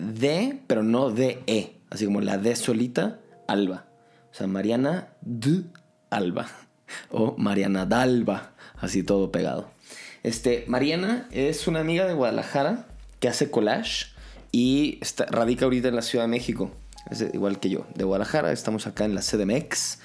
de, 0.00 0.60
pero 0.66 0.82
no 0.82 1.10
de 1.10 1.42
E. 1.46 1.76
Así 1.90 2.04
como 2.04 2.20
la 2.20 2.38
D 2.38 2.56
solita, 2.56 3.20
Alba. 3.46 3.86
O 4.30 4.34
sea, 4.34 4.46
Mariana 4.46 5.08
de 5.20 5.64
Alba. 6.10 6.46
O 7.10 7.36
Mariana 7.38 7.86
Dalba. 7.86 8.50
Así 8.76 9.04
todo 9.04 9.30
pegado. 9.30 9.70
Este, 10.24 10.64
Mariana 10.66 11.28
es 11.30 11.68
una 11.68 11.78
amiga 11.78 12.04
de 12.04 12.14
Guadalajara 12.14 12.88
que 13.20 13.28
hace 13.28 13.48
collage 13.48 14.06
y 14.50 14.98
radica 15.28 15.66
ahorita 15.66 15.86
en 15.86 15.94
la 15.94 16.02
Ciudad 16.02 16.24
de 16.24 16.30
México. 16.30 16.72
Es 17.08 17.24
igual 17.32 17.60
que 17.60 17.70
yo, 17.70 17.86
de 17.94 18.02
Guadalajara. 18.02 18.50
Estamos 18.50 18.88
acá 18.88 19.04
en 19.04 19.14
la 19.14 19.20
CDMX. 19.20 20.00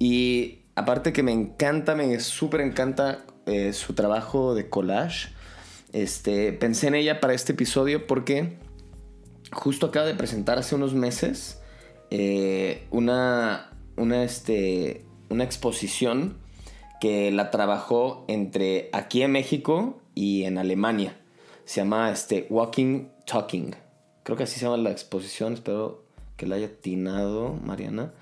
Y 0.00 0.62
aparte 0.74 1.12
que 1.12 1.22
me 1.22 1.32
encanta, 1.32 1.94
me 1.94 2.18
súper 2.18 2.60
encanta 2.62 3.24
eh, 3.46 3.72
su 3.72 3.94
trabajo 3.94 4.54
de 4.54 4.68
collage. 4.68 5.28
Este, 5.92 6.52
pensé 6.52 6.88
en 6.88 6.96
ella 6.96 7.20
para 7.20 7.34
este 7.34 7.52
episodio 7.52 8.08
porque 8.08 8.56
justo 9.52 9.86
acaba 9.86 10.06
de 10.06 10.14
presentar 10.14 10.58
hace 10.58 10.74
unos 10.74 10.94
meses 10.94 11.60
eh, 12.10 12.86
una, 12.90 13.70
una, 13.96 14.22
este, 14.22 15.04
una 15.30 15.44
exposición 15.44 16.38
que 17.00 17.32
la 17.32 17.50
trabajó 17.50 18.24
entre 18.28 18.88
aquí 18.92 19.22
en 19.22 19.32
México 19.32 20.00
y 20.14 20.44
en 20.44 20.58
Alemania. 20.58 21.20
Se 21.64 21.80
llama 21.80 22.10
este, 22.12 22.46
Walking 22.50 23.08
Talking. 23.26 23.74
Creo 24.22 24.36
que 24.36 24.44
así 24.44 24.58
se 24.58 24.66
llama 24.66 24.76
la 24.76 24.90
exposición, 24.90 25.54
espero 25.54 26.04
que 26.36 26.46
la 26.46 26.56
haya 26.56 26.66
atinado 26.66 27.58
Mariana. 27.64 28.12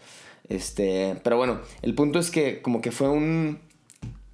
Este, 0.48 1.20
pero 1.22 1.37
bueno, 1.37 1.61
el 1.82 1.94
punto 1.94 2.18
es 2.18 2.30
que 2.30 2.62
como 2.62 2.80
que 2.80 2.92
fue 2.92 3.08
un... 3.08 3.61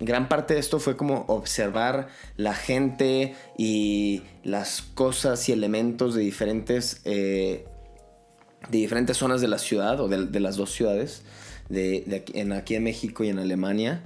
Gran 0.01 0.29
parte 0.29 0.55
de 0.55 0.61
esto 0.61 0.79
fue 0.79 0.97
como 0.97 1.25
observar 1.27 2.09
la 2.37 2.55
gente 2.55 3.35
y 3.57 4.23
las 4.45 4.83
cosas 4.83 5.49
y 5.49 5.53
elementos 5.53 6.15
de 6.15 6.23
diferentes, 6.23 7.01
eh, 7.05 7.67
de 8.69 8.79
diferentes 8.79 9.17
zonas 9.17 9.41
de 9.41 9.49
la 9.49 9.59
ciudad 9.59 10.01
o 10.01 10.09
de, 10.09 10.41
las 10.41 10.57
dos 10.57 10.71
ciudades, 10.71 11.23
de, 11.69 12.05
aquí, 12.23 12.39
en, 12.39 12.53
aquí 12.53 12.77
en 12.77 12.85
México 12.85 13.25
y 13.25 13.29
en 13.29 13.41
Alemania, 13.41 14.05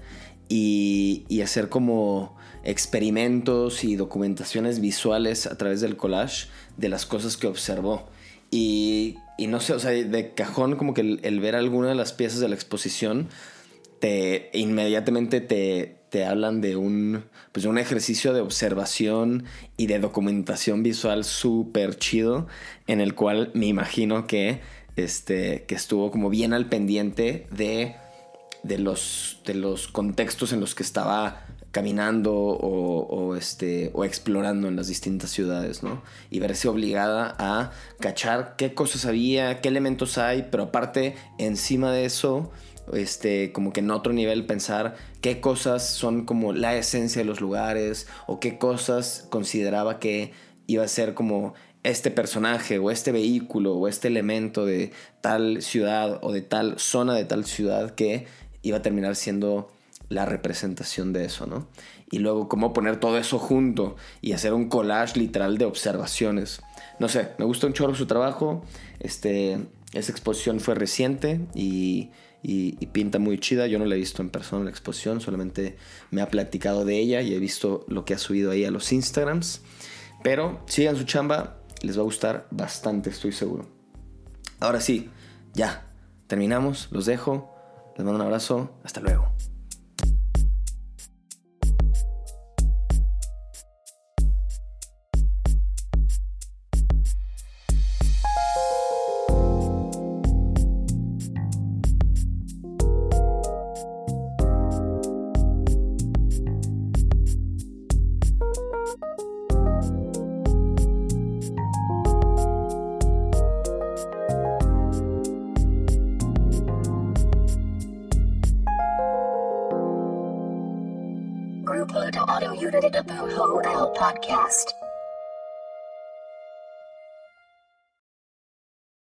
y, 0.48 1.24
y 1.28 1.42
hacer 1.42 1.68
como 1.68 2.36
experimentos 2.64 3.84
y 3.84 3.96
documentaciones 3.96 4.80
visuales 4.80 5.46
a 5.46 5.56
través 5.56 5.80
del 5.80 5.96
collage 5.96 6.48
de 6.76 6.88
las 6.88 7.06
cosas 7.06 7.36
que 7.36 7.46
observó. 7.46 8.08
Y, 8.50 9.16
y 9.38 9.46
no 9.46 9.60
sé, 9.60 9.72
o 9.72 9.78
sea, 9.78 9.90
de 9.90 10.34
cajón 10.34 10.76
como 10.76 10.94
que 10.94 11.00
el, 11.00 11.40
ver 11.40 11.56
alguna 11.56 11.88
de 11.88 11.94
las 11.94 12.12
piezas 12.12 12.40
de 12.40 12.48
la 12.48 12.54
exposición 12.54 13.28
te 14.02 14.50
inmediatamente 14.52 15.40
te, 15.40 16.02
te 16.08 16.24
hablan 16.24 16.60
de 16.60 16.74
un, 16.74 17.22
pues 17.52 17.66
un 17.66 17.78
ejercicio 17.78 18.32
de 18.32 18.40
observación 18.40 19.44
y 19.76 19.86
de 19.86 20.00
documentación 20.00 20.82
visual 20.82 21.22
súper 21.22 21.94
chido 21.94 22.48
en 22.88 23.00
el 23.00 23.14
cual 23.14 23.52
me 23.54 23.66
imagino 23.66 24.26
que, 24.26 24.58
este, 24.96 25.66
que 25.68 25.76
estuvo 25.76 26.10
como 26.10 26.30
bien 26.30 26.52
al 26.52 26.68
pendiente 26.68 27.46
de 27.52 27.94
de 28.62 28.78
los, 28.78 29.40
de 29.44 29.54
los 29.54 29.88
contextos 29.88 30.52
en 30.52 30.60
los 30.60 30.74
que 30.74 30.82
estaba 30.82 31.46
caminando 31.72 32.34
o, 32.34 33.34
este, 33.34 33.90
o 33.94 34.04
explorando 34.04 34.68
en 34.68 34.76
las 34.76 34.88
distintas 34.88 35.30
ciudades, 35.30 35.82
¿no? 35.82 36.02
Y 36.30 36.38
verse 36.38 36.68
obligada 36.68 37.34
a 37.38 37.72
cachar 37.98 38.56
qué 38.56 38.74
cosas 38.74 39.06
había, 39.06 39.60
qué 39.62 39.68
elementos 39.68 40.18
hay, 40.18 40.48
pero 40.50 40.64
aparte, 40.64 41.16
encima 41.38 41.90
de 41.90 42.04
eso, 42.04 42.52
este, 42.92 43.52
como 43.52 43.72
que 43.72 43.80
en 43.80 43.90
otro 43.90 44.12
nivel 44.12 44.46
pensar 44.46 44.96
qué 45.20 45.40
cosas 45.40 45.86
son 45.86 46.24
como 46.24 46.52
la 46.52 46.76
esencia 46.76 47.20
de 47.20 47.26
los 47.26 47.40
lugares 47.40 48.06
o 48.26 48.40
qué 48.40 48.58
cosas 48.58 49.26
consideraba 49.30 49.98
que 49.98 50.32
iba 50.66 50.84
a 50.84 50.88
ser 50.88 51.14
como 51.14 51.54
este 51.82 52.10
personaje 52.10 52.78
o 52.78 52.90
este 52.90 53.12
vehículo 53.12 53.74
o 53.74 53.88
este 53.88 54.08
elemento 54.08 54.64
de 54.64 54.92
tal 55.20 55.62
ciudad 55.62 56.18
o 56.22 56.32
de 56.32 56.42
tal 56.42 56.78
zona 56.78 57.14
de 57.14 57.24
tal 57.24 57.44
ciudad 57.44 57.94
que 57.94 58.26
iba 58.62 58.78
a 58.78 58.82
terminar 58.82 59.16
siendo 59.16 59.68
la 60.08 60.26
representación 60.26 61.12
de 61.12 61.24
eso, 61.24 61.46
¿no? 61.46 61.66
Y 62.10 62.18
luego 62.18 62.48
cómo 62.48 62.72
poner 62.72 63.00
todo 63.00 63.18
eso 63.18 63.38
junto 63.38 63.96
y 64.20 64.32
hacer 64.32 64.52
un 64.52 64.68
collage 64.68 65.18
literal 65.18 65.56
de 65.58 65.64
observaciones. 65.64 66.60
No 66.98 67.08
sé, 67.08 67.30
me 67.38 67.46
gusta 67.46 67.66
un 67.66 67.72
chorro 67.72 67.94
su 67.94 68.06
trabajo. 68.06 68.62
Este, 69.00 69.58
esa 69.94 70.12
exposición 70.12 70.60
fue 70.60 70.74
reciente 70.74 71.40
y, 71.54 72.10
y, 72.42 72.72
pinta 72.86 73.18
muy 73.18 73.38
chida. 73.38 73.66
Yo 73.66 73.78
no 73.78 73.84
la 73.84 73.94
he 73.94 73.98
visto 73.98 74.22
en 74.22 74.30
persona 74.30 74.64
la 74.64 74.70
exposición, 74.70 75.20
solamente 75.20 75.76
me 76.10 76.22
ha 76.22 76.28
platicado 76.28 76.84
de 76.84 76.98
ella 76.98 77.22
y 77.22 77.34
he 77.34 77.38
visto 77.38 77.84
lo 77.88 78.04
que 78.04 78.14
ha 78.14 78.18
subido 78.18 78.50
ahí 78.50 78.64
a 78.64 78.70
los 78.70 78.92
Instagrams. 78.92 79.62
Pero 80.22 80.62
sigan 80.66 80.96
su 80.96 81.04
chamba, 81.04 81.58
les 81.82 81.96
va 81.96 82.02
a 82.02 82.04
gustar 82.04 82.46
bastante, 82.50 83.10
estoy 83.10 83.32
seguro. 83.32 83.68
Ahora 84.60 84.80
sí, 84.80 85.10
ya, 85.54 85.86
terminamos, 86.26 86.88
los 86.90 87.06
dejo. 87.06 87.52
Les 87.96 88.04
mando 88.04 88.20
un 88.20 88.26
abrazo, 88.26 88.70
hasta 88.84 89.00
luego. 89.00 89.32